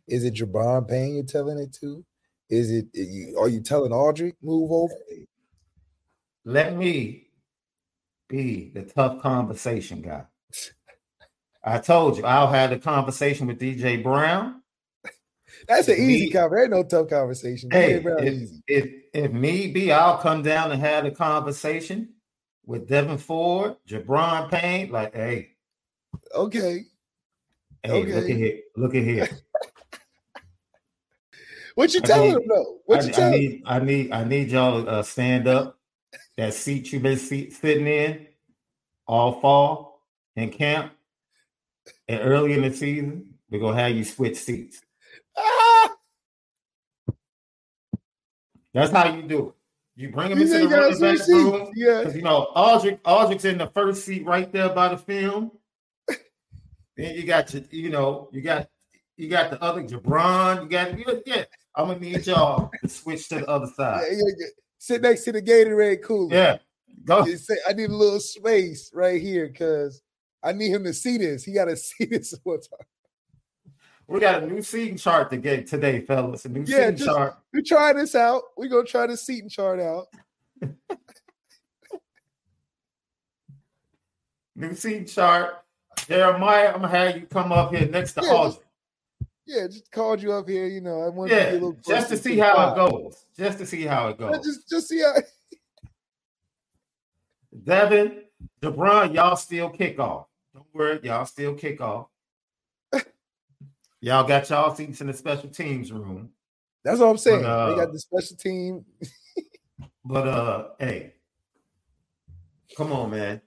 Is 0.06 0.24
it 0.24 0.34
Gi'Bran 0.34 0.88
Payne 0.88 1.14
you're 1.14 1.24
telling 1.24 1.58
it 1.58 1.72
to? 1.80 2.04
Is 2.50 2.70
it 2.70 2.86
are 3.38 3.48
you 3.48 3.60
telling 3.60 3.92
Audric 3.92 4.34
move 4.42 4.70
over? 4.70 4.94
Let 6.44 6.76
me 6.76 7.23
be 8.34 8.70
the 8.74 8.82
tough 8.82 9.20
conversation 9.20 10.02
guy. 10.02 10.24
I 11.62 11.78
told 11.78 12.18
you 12.18 12.24
I'll 12.24 12.48
have 12.50 12.70
the 12.70 12.78
conversation 12.78 13.46
with 13.46 13.58
DJ 13.60 14.02
Brown. 14.02 14.60
That's 15.68 15.88
an 15.88 15.96
easy 15.98 16.30
conversation. 16.30 16.74
Ain't 16.74 16.82
no 16.82 16.88
tough 16.88 17.08
conversation. 17.08 17.70
Hey, 17.70 17.94
if, 17.94 18.50
if, 18.66 18.90
if 19.12 19.32
me 19.32 19.68
be, 19.68 19.92
I'll 19.92 20.18
come 20.18 20.42
down 20.42 20.72
and 20.72 20.80
have 20.80 21.04
a 21.04 21.10
conversation 21.10 22.10
with 22.66 22.88
Devyn 22.88 23.20
Ford, 23.20 23.76
Gi'Bran 23.88 24.50
Payne. 24.50 24.90
Like, 24.90 25.14
hey, 25.14 25.52
okay, 26.34 26.84
hey, 27.82 27.90
okay. 27.90 28.12
look 28.12 28.30
at 28.30 28.36
here, 28.36 28.58
look 28.76 28.94
at 28.94 29.02
here. 29.04 29.28
what 31.76 31.94
you 31.94 32.00
telling 32.00 32.32
them 32.32 32.42
though? 32.48 32.78
What 32.86 33.02
I, 33.02 33.06
you 33.06 33.12
telling? 33.12 33.34
I 33.34 33.38
need, 33.38 33.62
I 33.64 33.78
need, 33.78 34.12
I 34.12 34.24
need 34.24 34.50
y'all 34.50 34.84
to 34.84 34.90
uh, 34.90 35.02
stand 35.02 35.46
up. 35.46 35.78
That 36.36 36.54
seat 36.54 36.92
you've 36.92 37.02
been 37.02 37.18
seat, 37.18 37.52
sitting 37.52 37.86
in 37.86 38.26
all 39.06 39.40
fall 39.40 40.02
in 40.36 40.50
camp 40.50 40.92
and 42.08 42.20
early 42.22 42.54
in 42.54 42.62
the 42.62 42.72
season, 42.72 43.34
we're 43.50 43.60
gonna 43.60 43.80
have 43.80 43.94
you 43.96 44.04
switch 44.04 44.36
seats. 44.36 44.80
That's 48.72 48.90
how 48.90 49.14
you 49.14 49.22
do 49.22 49.48
it. 49.48 49.54
You 49.96 50.08
bring 50.10 50.32
him 50.32 50.42
into 50.42 50.58
the 50.58 50.66
running 50.66 50.98
back 50.98 51.28
room. 51.28 51.70
Yeah. 51.76 52.08
You 52.08 52.22
know, 52.22 52.48
Audric, 52.56 52.98
Audric's 53.04 53.44
in 53.44 53.58
the 53.58 53.68
first 53.68 54.04
seat 54.04 54.26
right 54.26 54.50
there 54.50 54.70
by 54.70 54.88
the 54.88 54.96
film. 54.96 55.52
then 56.96 57.14
you 57.14 57.22
got 57.24 57.54
your, 57.54 57.62
you 57.70 57.90
know, 57.90 58.28
you 58.32 58.40
got 58.40 58.68
you 59.16 59.28
got 59.28 59.50
the 59.50 59.62
other 59.62 59.82
Gi'Bran. 59.82 60.64
You 60.64 60.68
got 60.68 60.98
you, 60.98 61.22
yeah. 61.24 61.44
I'm 61.76 61.86
gonna 61.88 62.00
need 62.00 62.26
y'all 62.26 62.70
to 62.82 62.88
switch 62.88 63.28
to 63.28 63.36
the 63.36 63.46
other 63.46 63.68
side. 63.76 64.06
Yeah, 64.10 64.16
yeah, 64.16 64.32
yeah. 64.38 64.46
Sit 64.84 65.00
next 65.00 65.24
to 65.24 65.32
the 65.32 65.40
Gatorade 65.40 66.02
cooler. 66.02 66.34
Yeah. 66.34 66.58
Go. 67.06 67.24
Say, 67.24 67.56
I 67.66 67.72
need 67.72 67.88
a 67.88 67.96
little 67.96 68.20
space 68.20 68.90
right 68.92 69.18
here 69.18 69.48
because 69.48 70.02
I 70.42 70.52
need 70.52 70.72
him 70.72 70.84
to 70.84 70.92
see 70.92 71.16
this. 71.16 71.42
He 71.42 71.54
got 71.54 71.64
to 71.64 71.76
see 71.78 72.04
this 72.04 72.34
one 72.42 72.60
time. 72.60 72.86
We 74.06 74.20
got 74.20 74.42
a 74.42 74.46
new 74.46 74.60
seating 74.60 74.98
chart 74.98 75.30
to 75.30 75.38
get 75.38 75.66
today, 75.66 76.00
fellas. 76.02 76.44
A 76.44 76.50
new 76.50 76.64
yeah, 76.66 76.90
seating 76.90 76.96
just, 76.96 77.08
chart. 77.08 77.38
We 77.54 77.62
try 77.62 77.94
this 77.94 78.14
out. 78.14 78.42
We're 78.58 78.68
gonna 78.68 78.84
try 78.84 79.06
the 79.06 79.16
seating 79.16 79.48
chart 79.48 79.80
out. 79.80 80.08
new 84.54 84.74
seating 84.74 85.06
chart. 85.06 85.64
Jeremiyah, 85.96 86.74
I'm 86.74 86.82
gonna 86.82 86.88
have 86.88 87.16
you 87.16 87.24
come 87.24 87.52
up 87.52 87.74
here 87.74 87.88
next 87.88 88.12
to 88.12 88.20
yeah, 88.22 88.32
Audrey. 88.32 88.63
Yeah, 89.46 89.66
just 89.66 89.90
called 89.90 90.22
you 90.22 90.32
up 90.32 90.48
here. 90.48 90.66
You 90.66 90.80
know, 90.80 91.02
I 91.02 91.08
want 91.08 91.30
yeah, 91.30 91.50
to 91.50 91.76
just 91.86 92.08
to 92.08 92.16
see 92.16 92.38
how 92.38 92.72
it 92.72 92.76
goes. 92.76 93.26
Just 93.36 93.58
to 93.58 93.66
see 93.66 93.82
how 93.82 94.08
it 94.08 94.18
goes. 94.18 94.30
Yeah, 94.32 94.42
just, 94.42 94.68
just 94.68 94.88
see 94.88 95.00
how. 95.00 95.14
Devyn, 97.64 98.22
Gi'Bran, 98.62 99.14
y'all 99.14 99.36
still 99.36 99.68
kick 99.68 100.00
off. 100.00 100.26
Don't 100.54 100.66
worry, 100.72 101.00
y'all 101.02 101.26
still 101.26 101.54
kick 101.54 101.80
off. 101.80 102.06
Y'all 104.00 104.24
got 104.24 104.50
y'all 104.50 104.74
seats 104.74 105.00
in 105.00 105.06
the 105.06 105.14
special 105.14 105.48
teams 105.48 105.90
room. 105.90 106.30
That's 106.84 107.00
what 107.00 107.06
I'm 107.06 107.16
saying. 107.16 107.42
But, 107.42 107.48
uh, 107.48 107.70
they 107.70 107.76
got 107.76 107.92
the 107.92 107.98
special 107.98 108.36
team. 108.36 108.84
but 110.04 110.28
uh, 110.28 110.68
hey, 110.78 111.14
come 112.76 112.92
on, 112.92 113.10
man. 113.10 113.40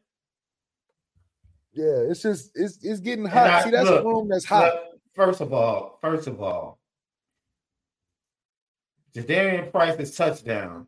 Yeah, 1.74 2.10
it's 2.10 2.24
just 2.24 2.52
it's 2.56 2.84
it's 2.84 3.00
getting 3.00 3.26
hot. 3.26 3.48
I, 3.48 3.64
See, 3.66 3.70
that's 3.70 3.88
look, 3.88 4.04
a 4.04 4.08
room 4.08 4.28
that's 4.30 4.46
hot. 4.46 4.74
Look, 4.74 4.84
first 5.18 5.42
of 5.42 5.52
all, 5.52 5.98
first 6.00 6.28
of 6.28 6.42
all, 6.42 6.80
Jadarian 9.14 9.70
Price's 9.70 10.16
touchdown. 10.16 10.88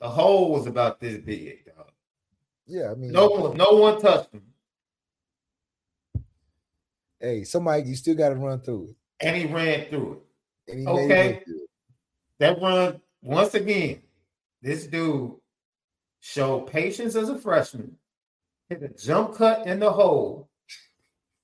The 0.00 0.10
hole 0.10 0.52
was 0.52 0.66
about 0.66 1.00
this 1.00 1.16
big, 1.24 1.64
dog. 1.64 1.90
Yeah, 2.66 2.90
I 2.90 2.94
mean, 2.94 3.12
no 3.12 3.28
one, 3.28 3.56
no 3.56 3.70
one 3.70 3.98
touched 4.02 4.34
him 4.34 4.42
hey, 7.24 7.44
somebody 7.44 7.82
you 7.84 7.96
still 7.96 8.14
got 8.14 8.28
to 8.28 8.36
run 8.36 8.60
through 8.60 8.88
it. 8.90 8.96
And 9.20 9.36
he 9.36 9.46
ran 9.46 9.86
through 9.86 10.20
it. 10.66 10.86
okay. 10.86 11.42
It. 11.46 11.68
That 12.38 12.60
run 12.60 13.00
once 13.22 13.54
again, 13.54 14.02
this 14.60 14.86
dude 14.86 15.32
showed 16.20 16.66
patience 16.66 17.14
as 17.14 17.28
a 17.28 17.38
freshman, 17.38 17.96
hit 18.68 18.82
a 18.82 18.88
jump 18.88 19.34
cut 19.34 19.66
in 19.66 19.78
the 19.78 19.90
hole, 19.90 20.48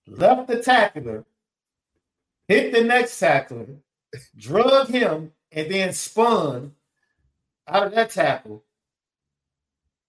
left 0.06 0.48
the 0.48 0.62
tackler, 0.62 1.24
hit 2.48 2.72
the 2.72 2.82
next 2.82 3.18
tackler, 3.18 3.66
drug 4.36 4.88
him, 4.88 5.32
and 5.52 5.70
then 5.70 5.92
spun 5.92 6.72
out 7.68 7.86
of 7.88 7.94
that 7.94 8.10
tackle 8.10 8.64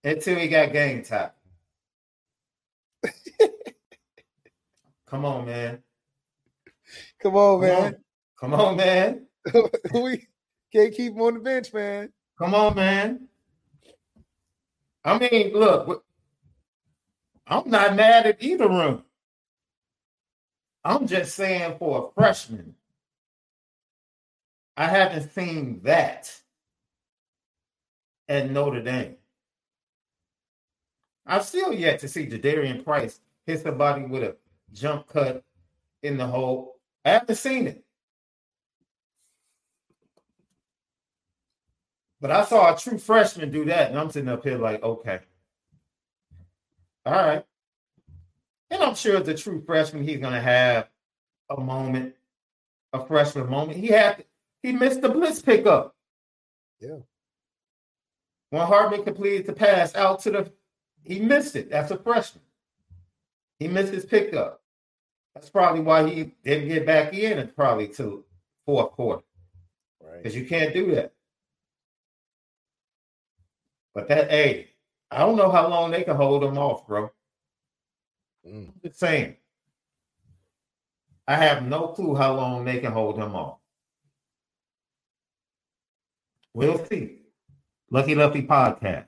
until 0.04 0.38
he 0.38 0.48
got 0.48 0.72
game 0.72 1.02
tackled. 1.02 1.32
Come 5.06 5.24
on, 5.24 5.46
man. 5.46 5.82
Come 7.20 7.36
on, 7.36 7.60
man. 7.60 7.96
Come 8.40 8.54
on, 8.54 8.76
man. 8.76 9.26
we 9.94 10.26
can't 10.72 10.94
keep 10.94 11.12
him 11.12 11.20
on 11.20 11.34
the 11.34 11.40
bench, 11.40 11.72
man. 11.72 12.12
Come 12.38 12.54
on, 12.54 12.74
man. 12.74 13.28
I 15.04 15.18
mean, 15.18 15.52
look, 15.52 16.04
I'm 17.46 17.68
not 17.68 17.96
mad 17.96 18.26
at 18.26 18.42
either 18.42 18.68
room. 18.68 19.04
I'm 20.84 21.06
just 21.06 21.34
saying 21.36 21.76
for 21.78 22.08
a 22.08 22.20
freshman, 22.20 22.74
I 24.76 24.86
haven't 24.86 25.30
seen 25.30 25.80
that 25.84 26.34
at 28.28 28.50
Notre 28.50 28.82
Dame. 28.82 29.16
I've 31.26 31.44
still 31.44 31.72
yet 31.72 32.00
to 32.00 32.08
see 32.08 32.26
Jadarian 32.26 32.84
Price 32.84 33.20
hit 33.46 33.62
somebody 33.62 34.04
with 34.04 34.24
a 34.24 34.36
jump 34.72 35.06
cut 35.06 35.44
in 36.02 36.16
the 36.16 36.26
hole. 36.26 36.78
I 37.04 37.10
haven't 37.10 37.36
seen 37.36 37.66
it. 37.68 37.84
But 42.20 42.30
I 42.30 42.44
saw 42.44 42.74
a 42.74 42.78
true 42.78 42.98
freshman 42.98 43.50
do 43.50 43.64
that, 43.66 43.90
and 43.90 43.98
I'm 43.98 44.10
sitting 44.10 44.28
up 44.28 44.44
here 44.44 44.58
like, 44.58 44.82
okay. 44.82 45.20
All 47.04 47.12
right. 47.12 47.44
And 48.72 48.82
I'm 48.82 48.94
sure 48.94 49.18
as 49.18 49.28
a 49.28 49.34
true 49.34 49.62
freshman, 49.66 50.02
he's 50.02 50.18
gonna 50.18 50.40
have 50.40 50.88
a 51.50 51.60
moment, 51.60 52.14
a 52.94 53.04
freshman 53.04 53.48
moment. 53.48 53.78
He 53.78 53.88
had 53.88 54.24
he 54.62 54.72
missed 54.72 55.02
the 55.02 55.10
blitz 55.10 55.42
pickup. 55.42 55.94
Yeah. 56.80 57.00
When 58.48 58.62
Hartman 58.62 59.04
completed 59.04 59.46
the 59.46 59.52
pass 59.52 59.94
out 59.94 60.20
to 60.20 60.30
the, 60.30 60.52
he 61.04 61.20
missed 61.20 61.54
it. 61.54 61.68
That's 61.70 61.90
a 61.90 61.98
freshman. 61.98 62.42
He 63.58 63.68
missed 63.68 63.92
his 63.92 64.06
pickup. 64.06 64.62
That's 65.34 65.50
probably 65.50 65.82
why 65.82 66.08
he 66.08 66.32
didn't 66.42 66.68
get 66.68 66.86
back 66.86 67.12
in 67.12 67.38
and 67.38 67.54
probably 67.54 67.88
to 67.88 68.24
fourth 68.64 68.92
quarter. 68.92 69.22
Right. 70.02 70.22
Because 70.22 70.34
you 70.34 70.46
can't 70.46 70.72
do 70.72 70.94
that. 70.94 71.12
But 73.94 74.08
that, 74.08 74.30
hey, 74.30 74.68
I 75.10 75.18
don't 75.18 75.36
know 75.36 75.50
how 75.50 75.68
long 75.68 75.90
they 75.90 76.04
can 76.04 76.16
hold 76.16 76.42
him 76.42 76.56
off, 76.56 76.86
bro. 76.86 77.10
Mm. 78.46 78.72
Just 78.82 78.98
saying. 78.98 79.36
I 81.26 81.36
have 81.36 81.64
no 81.64 81.88
clue 81.88 82.14
how 82.14 82.34
long 82.34 82.64
they 82.64 82.78
can 82.80 82.92
hold 82.92 83.16
him 83.16 83.34
off. 83.34 83.58
We'll 86.54 86.84
see. 86.86 87.20
Lucky 87.90 88.14
Lucky 88.14 88.42
podcast. 88.42 89.06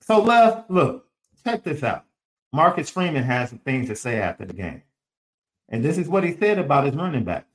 So, 0.00 0.22
left, 0.22 0.70
look, 0.70 1.06
check 1.44 1.62
this 1.62 1.82
out. 1.82 2.04
Marcus 2.52 2.90
Freeman 2.90 3.24
has 3.24 3.50
some 3.50 3.58
things 3.58 3.88
to 3.88 3.96
say 3.96 4.20
after 4.20 4.44
the 4.44 4.54
game. 4.54 4.82
And 5.68 5.84
this 5.84 5.98
is 5.98 6.08
what 6.08 6.24
he 6.24 6.34
said 6.36 6.58
about 6.58 6.84
his 6.84 6.94
running 6.94 7.24
back. 7.24 7.46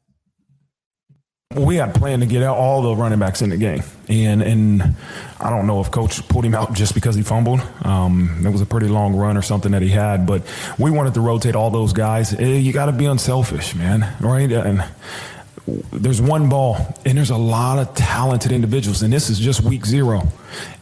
We 1.55 1.77
had 1.77 1.95
planned 1.95 2.21
to 2.21 2.27
get 2.27 2.43
out 2.43 2.57
all 2.57 2.83
the 2.83 2.95
running 2.95 3.17
backs 3.17 3.41
in 3.41 3.49
the 3.49 3.57
game, 3.57 3.81
and 4.07 4.43
and 4.43 4.95
I 5.39 5.49
don't 5.49 5.65
know 5.65 5.81
if 5.81 5.89
coach 5.89 6.21
pulled 6.27 6.45
him 6.45 6.53
out 6.53 6.73
just 6.73 6.93
because 6.93 7.15
he 7.15 7.23
fumbled. 7.23 7.59
Um, 7.81 8.43
it 8.45 8.49
was 8.51 8.61
a 8.61 8.67
pretty 8.67 8.87
long 8.87 9.15
run 9.15 9.35
or 9.35 9.41
something 9.41 9.71
that 9.71 9.81
he 9.81 9.89
had, 9.89 10.27
but 10.27 10.43
we 10.77 10.91
wanted 10.91 11.15
to 11.15 11.21
rotate 11.21 11.55
all 11.55 11.71
those 11.71 11.91
guys. 11.91 12.35
Eh, 12.35 12.57
you 12.57 12.71
got 12.71 12.85
to 12.85 12.91
be 12.91 13.05
unselfish, 13.05 13.73
man, 13.73 14.15
right? 14.19 14.51
And 14.51 14.83
there's 15.91 16.21
one 16.21 16.49
ball 16.49 16.95
and 17.03 17.17
there's 17.17 17.31
a 17.31 17.37
lot 17.37 17.79
of 17.79 17.95
talented 17.95 18.51
individuals 18.51 19.01
and 19.01 19.11
this 19.11 19.29
is 19.29 19.37
just 19.37 19.61
week 19.61 19.85
zero 19.85 20.27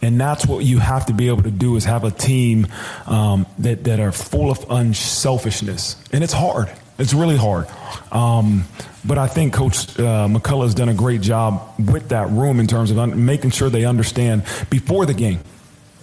and 0.02 0.20
that's 0.22 0.46
what 0.46 0.64
you 0.64 0.80
have 0.80 1.06
to 1.08 1.14
be 1.14 1.28
able 1.28 1.44
to 1.44 1.52
do 1.52 1.76
is 1.76 1.84
have 1.84 2.06
a 2.06 2.12
team 2.12 2.66
um, 3.06 3.46
that, 3.60 3.84
that 3.84 4.00
are 4.00 4.14
full 4.14 4.50
of 4.50 4.66
unselfishness 4.70 5.98
and 6.14 6.24
it's 6.24 6.32
hard 6.32 6.72
it's 6.98 7.14
really 7.14 7.38
hard 7.38 7.68
um, 8.12 8.66
but 9.06 9.18
i 9.18 9.28
think 9.28 9.54
coach 9.54 10.00
uh, 10.00 10.28
mccullough 10.28 10.64
has 10.64 10.76
done 10.76 10.90
a 10.90 10.94
great 10.94 11.22
job 11.22 11.74
with 11.78 12.10
that 12.10 12.30
room 12.30 12.60
in 12.60 12.68
terms 12.68 12.92
of 12.92 13.00
un- 13.00 13.26
making 13.26 13.52
sure 13.52 13.70
they 13.70 13.86
understand 13.86 14.44
before 14.70 15.06
the 15.06 15.14
game 15.14 15.40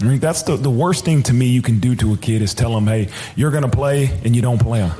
I 0.00 0.06
mean, 0.06 0.18
that's 0.18 0.42
the, 0.42 0.56
the 0.56 0.70
worst 0.70 1.04
thing 1.04 1.22
to 1.22 1.32
me 1.32 1.46
you 1.46 1.62
can 1.62 1.78
do 1.78 1.94
to 1.94 2.14
a 2.14 2.16
kid 2.16 2.42
is 2.42 2.52
tell 2.52 2.74
them, 2.74 2.88
hey, 2.88 3.10
you're 3.36 3.52
going 3.52 3.62
to 3.62 3.70
play 3.70 4.10
and 4.24 4.34
you 4.34 4.42
don't 4.42 4.58
play 4.58 4.80
them 4.80 4.90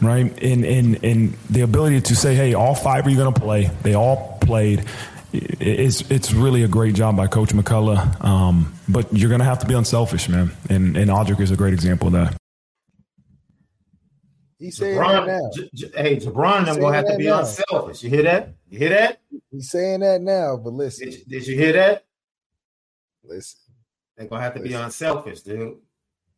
right? 0.00 0.42
And 0.42 0.64
and 0.64 1.04
and 1.04 1.34
the 1.50 1.62
ability 1.62 2.00
to 2.02 2.16
say, 2.16 2.34
hey, 2.34 2.54
all 2.54 2.74
five 2.74 3.06
are 3.06 3.10
you 3.10 3.16
going 3.16 3.32
to 3.32 3.40
play? 3.40 3.70
They 3.82 3.94
all 3.94 4.38
played. 4.40 4.84
It's 5.32 6.10
it's 6.10 6.32
really 6.32 6.62
a 6.62 6.68
great 6.68 6.94
job 6.94 7.16
by 7.16 7.26
Coach 7.26 7.50
McCullough. 7.50 8.24
Um, 8.24 8.74
but 8.88 9.14
you're 9.14 9.28
going 9.28 9.40
to 9.40 9.44
have 9.44 9.60
to 9.60 9.66
be 9.66 9.74
unselfish, 9.74 10.28
man. 10.28 10.50
And 10.68 10.96
and 10.96 11.10
Audric 11.10 11.40
is 11.40 11.50
a 11.50 11.56
great 11.56 11.74
example 11.74 12.08
of 12.08 12.12
that. 12.14 12.36
He's 14.58 14.76
saying 14.76 14.98
Gi'Bran, 14.98 15.26
that 15.26 15.26
now. 15.26 15.50
J- 15.54 15.70
J- 15.74 15.90
hey, 15.94 16.16
Gi'Bran, 16.16 16.68
I'm 16.68 16.80
gonna 16.80 16.96
have 16.96 17.06
to 17.06 17.16
be 17.16 17.26
now. 17.26 17.40
unselfish. 17.40 18.02
You 18.02 18.10
hear 18.10 18.24
that? 18.24 18.54
You 18.68 18.78
hear 18.78 18.90
that? 18.90 19.20
He's 19.52 19.70
saying 19.70 20.00
that 20.00 20.20
now, 20.20 20.56
but 20.56 20.72
listen. 20.72 21.08
Did 21.08 21.18
you, 21.18 21.24
did 21.26 21.46
you 21.46 21.56
hear 21.56 21.72
that? 21.74 22.04
Listen. 23.22 23.60
They're 24.16 24.26
gonna 24.26 24.42
have 24.42 24.54
to 24.54 24.60
listen. 24.60 24.76
be 24.76 24.82
unselfish, 24.82 25.42
dude. 25.42 25.76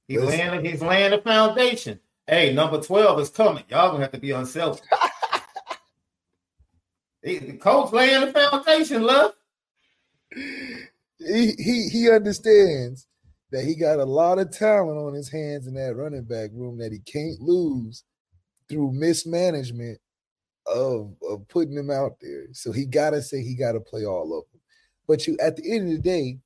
He's 0.06 0.20
laying 0.20 0.64
he's 0.64 0.82
laying 0.82 1.12
the 1.12 1.18
foundation. 1.18 1.98
Hey, 2.26 2.52
number 2.52 2.80
12 2.80 3.20
is 3.20 3.30
coming. 3.30 3.64
Y'all 3.68 3.90
gonna 3.90 4.02
have 4.02 4.12
to 4.12 4.18
be 4.18 4.32
unselfish. 4.32 4.86
the 7.22 7.52
coach 7.54 7.92
laying 7.92 8.26
the 8.26 8.32
foundation, 8.32 9.02
love. 9.02 9.32
He, 10.34 11.54
he 11.56 11.88
he 11.90 12.10
understands 12.10 13.06
that 13.50 13.64
he 13.64 13.74
got 13.74 13.98
a 13.98 14.04
lot 14.04 14.38
of 14.38 14.52
talent 14.52 14.98
on 14.98 15.14
his 15.14 15.30
hands 15.30 15.66
in 15.66 15.74
that 15.74 15.96
running 15.96 16.24
back 16.24 16.50
room 16.52 16.76
that 16.78 16.92
he 16.92 16.98
can't 16.98 17.40
lose 17.40 18.04
through 18.70 18.92
mismanagement 18.92 19.98
of, 20.66 21.12
of 21.28 21.46
putting 21.48 21.76
him 21.76 21.90
out 21.90 22.12
there. 22.20 22.46
So 22.52 22.72
he 22.72 22.86
gotta 22.86 23.20
say 23.20 23.42
he 23.42 23.54
gotta 23.54 23.80
play 23.80 24.06
all 24.06 24.38
of 24.38 24.44
them. 24.50 24.60
But 25.08 25.26
you 25.26 25.36
at 25.42 25.56
the 25.56 25.70
end 25.70 25.88
of 25.88 25.96
the 25.96 25.98
day, 25.98 26.38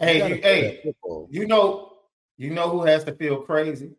hey, 0.00 0.28
you, 0.28 0.34
hey, 0.36 0.94
you 1.28 1.46
know, 1.46 1.92
you 2.38 2.50
know 2.50 2.70
who 2.70 2.82
has 2.84 3.04
to 3.04 3.12
feel 3.12 3.42
crazy? 3.42 3.92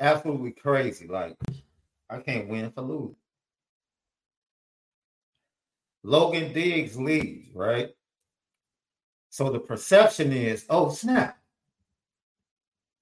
Absolutely 0.00 0.52
crazy. 0.52 1.06
Like, 1.06 1.36
I 2.08 2.18
can't 2.18 2.48
win 2.48 2.72
for 2.72 2.80
lose. 2.80 3.14
Logan 6.02 6.52
Diggs 6.52 6.96
leaves, 6.96 7.54
right? 7.54 7.90
So 9.28 9.50
the 9.50 9.60
perception 9.60 10.32
is, 10.32 10.64
oh, 10.68 10.90
snap. 10.90 11.38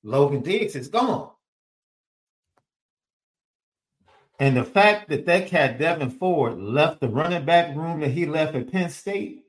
Logan 0.03 0.43
Diggs 0.43 0.77
is 0.77 0.89
gone. 0.89 1.31
And 4.39 4.57
the 4.57 4.65
fact 4.65 5.11
that 5.11 5.27
that 5.27 5.49
cat 5.49 5.79
Devyn 5.79 6.19
Ford 6.19 6.59
left 6.59 7.01
the 7.01 7.09
running 7.09 7.45
back 7.45 7.77
room 7.77 8.01
that 8.01 8.11
he 8.11 8.25
left 8.25 8.55
at 8.55 8.73
Penn 8.73 8.89
State 8.89 9.45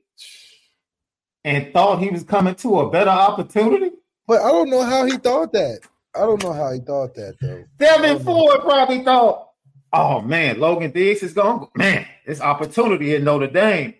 and 1.44 1.72
thought 1.72 2.02
he 2.02 2.10
was 2.10 2.22
coming 2.22 2.54
to 2.56 2.80
a 2.80 2.90
better 2.90 3.10
opportunity. 3.10 3.90
But 4.26 4.42
I 4.42 4.50
don't 4.50 4.68
know 4.68 4.82
how 4.82 5.06
he 5.06 5.16
thought 5.16 5.52
that. 5.52 5.80
I 6.14 6.20
don't 6.20 6.42
know 6.42 6.52
how 6.52 6.72
he 6.72 6.80
thought 6.80 7.14
that 7.14 7.36
though. 7.40 7.64
Devyn 7.78 8.22
Ford 8.22 8.60
probably 8.60 9.02
thought, 9.02 9.48
"Oh 9.94 10.20
man, 10.20 10.60
Logan 10.60 10.90
Diggs 10.90 11.22
is 11.22 11.32
going. 11.32 11.66
Man, 11.74 12.06
this 12.26 12.42
opportunity 12.42 13.14
in 13.14 13.24
Notre 13.24 13.46
Dame." 13.46 13.94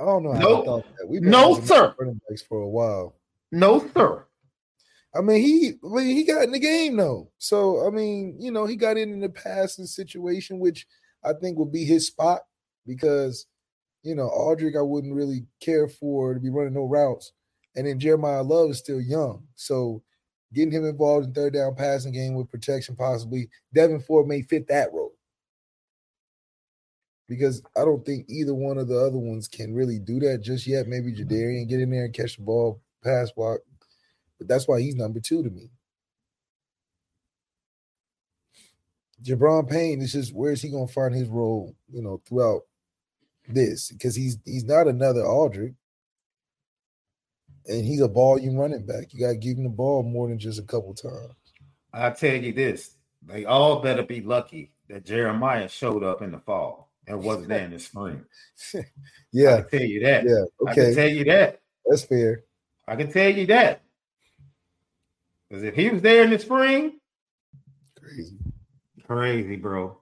I 0.00 0.04
don't 0.04 0.24
know 0.24 0.32
how 0.32 0.40
nope. 0.40 0.58
he 0.58 0.66
thought 0.66 0.84
that. 0.98 1.08
We've 1.08 1.22
been 1.22 1.30
no, 1.30 1.60
sir. 1.60 1.94
Running 1.96 2.20
backs 2.28 2.42
for 2.42 2.60
a 2.60 2.68
while. 2.68 3.14
No, 3.52 3.86
sir. 3.94 4.24
I 5.14 5.20
mean, 5.20 5.42
he 5.42 5.74
I 5.84 5.94
mean, 5.94 6.16
he 6.16 6.24
got 6.24 6.44
in 6.44 6.52
the 6.52 6.58
game 6.58 6.96
though. 6.96 7.30
So 7.38 7.86
I 7.86 7.90
mean, 7.90 8.36
you 8.40 8.50
know, 8.50 8.66
he 8.66 8.76
got 8.76 8.96
in 8.96 9.12
in 9.12 9.20
the 9.20 9.28
passing 9.28 9.86
situation, 9.86 10.58
which 10.58 10.86
I 11.22 11.34
think 11.34 11.58
would 11.58 11.70
be 11.72 11.84
his 11.84 12.06
spot 12.06 12.40
because 12.86 13.46
you 14.02 14.14
know, 14.14 14.28
Audric, 14.30 14.76
I 14.76 14.82
wouldn't 14.82 15.14
really 15.14 15.46
care 15.60 15.88
for 15.88 16.34
to 16.34 16.40
be 16.40 16.50
running 16.50 16.74
no 16.74 16.84
routes. 16.84 17.32
And 17.76 17.86
then 17.86 18.00
Jeremiyah 18.00 18.48
Love 18.48 18.70
is 18.70 18.78
still 18.78 19.00
young. 19.00 19.44
So 19.54 20.02
getting 20.52 20.72
him 20.72 20.84
involved 20.84 21.26
in 21.26 21.32
third 21.32 21.54
down 21.54 21.74
passing 21.74 22.12
game 22.12 22.34
with 22.34 22.50
protection, 22.50 22.96
possibly, 22.96 23.48
Devyn 23.74 24.04
Ford 24.04 24.26
may 24.26 24.42
fit 24.42 24.66
that 24.68 24.92
role. 24.92 25.12
Because 27.28 27.62
I 27.76 27.80
don't 27.84 28.04
think 28.04 28.26
either 28.28 28.54
one 28.54 28.76
of 28.76 28.88
the 28.88 28.98
other 28.98 29.16
ones 29.18 29.48
can 29.48 29.72
really 29.72 29.98
do 29.98 30.18
that 30.20 30.42
just 30.42 30.66
yet. 30.66 30.88
Maybe 30.88 31.14
Jadarian 31.14 31.68
get 31.68 31.80
in 31.80 31.90
there 31.90 32.04
and 32.04 32.12
catch 32.12 32.36
the 32.36 32.42
ball, 32.42 32.82
pass 33.02 33.30
block. 33.32 33.60
But 34.38 34.48
that's 34.48 34.66
why 34.66 34.80
he's 34.80 34.96
number 34.96 35.20
two 35.20 35.42
to 35.42 35.50
me. 35.50 35.70
Gi'Bran 39.22 39.70
Payne 39.70 40.02
is 40.02 40.12
just 40.12 40.34
where 40.34 40.52
is 40.52 40.62
he 40.62 40.70
going 40.70 40.88
to 40.88 40.92
find 40.92 41.14
his 41.14 41.28
role, 41.28 41.76
you 41.88 42.02
know, 42.02 42.20
throughout 42.26 42.62
this 43.48 43.90
because 43.90 44.14
he's 44.14 44.38
he's 44.44 44.64
not 44.64 44.88
another 44.88 45.22
Audric. 45.22 45.74
And 47.66 47.84
he's 47.84 48.00
a 48.00 48.08
volume 48.08 48.56
running 48.56 48.84
back. 48.84 49.12
You 49.12 49.20
gotta 49.20 49.36
give 49.36 49.56
him 49.56 49.62
the 49.62 49.70
ball 49.70 50.02
more 50.02 50.28
than 50.28 50.38
just 50.38 50.58
a 50.58 50.64
couple 50.64 50.94
times. 50.94 51.32
I 51.92 52.10
tell 52.10 52.34
you 52.34 52.52
this, 52.52 52.96
they 53.24 53.44
all 53.44 53.80
better 53.80 54.02
be 54.02 54.20
lucky 54.20 54.72
that 54.88 55.06
Jeremiyah 55.06 55.70
showed 55.70 56.02
up 56.02 56.22
in 56.22 56.32
the 56.32 56.40
fall 56.40 56.90
and 57.06 57.22
wasn't 57.22 57.48
there 57.50 57.64
in 57.64 57.70
the 57.70 57.78
spring. 57.78 58.24
yeah. 59.32 59.58
I 59.58 59.70
tell 59.70 59.86
you 59.86 60.00
that. 60.00 60.24
Yeah. 60.24 60.70
Okay. 60.70 60.90
I 60.90 60.94
tell 60.94 61.08
you 61.08 61.24
that. 61.26 61.60
That's 61.86 62.04
fair. 62.04 62.42
I 62.86 62.96
can 62.96 63.10
tell 63.10 63.30
you 63.30 63.46
that. 63.46 63.82
Because 65.48 65.64
if 65.64 65.74
he 65.74 65.90
was 65.90 66.02
there 66.02 66.24
in 66.24 66.30
the 66.30 66.38
spring, 66.38 66.98
crazy. 68.00 68.36
Crazy, 69.06 69.56
bro. 69.56 69.98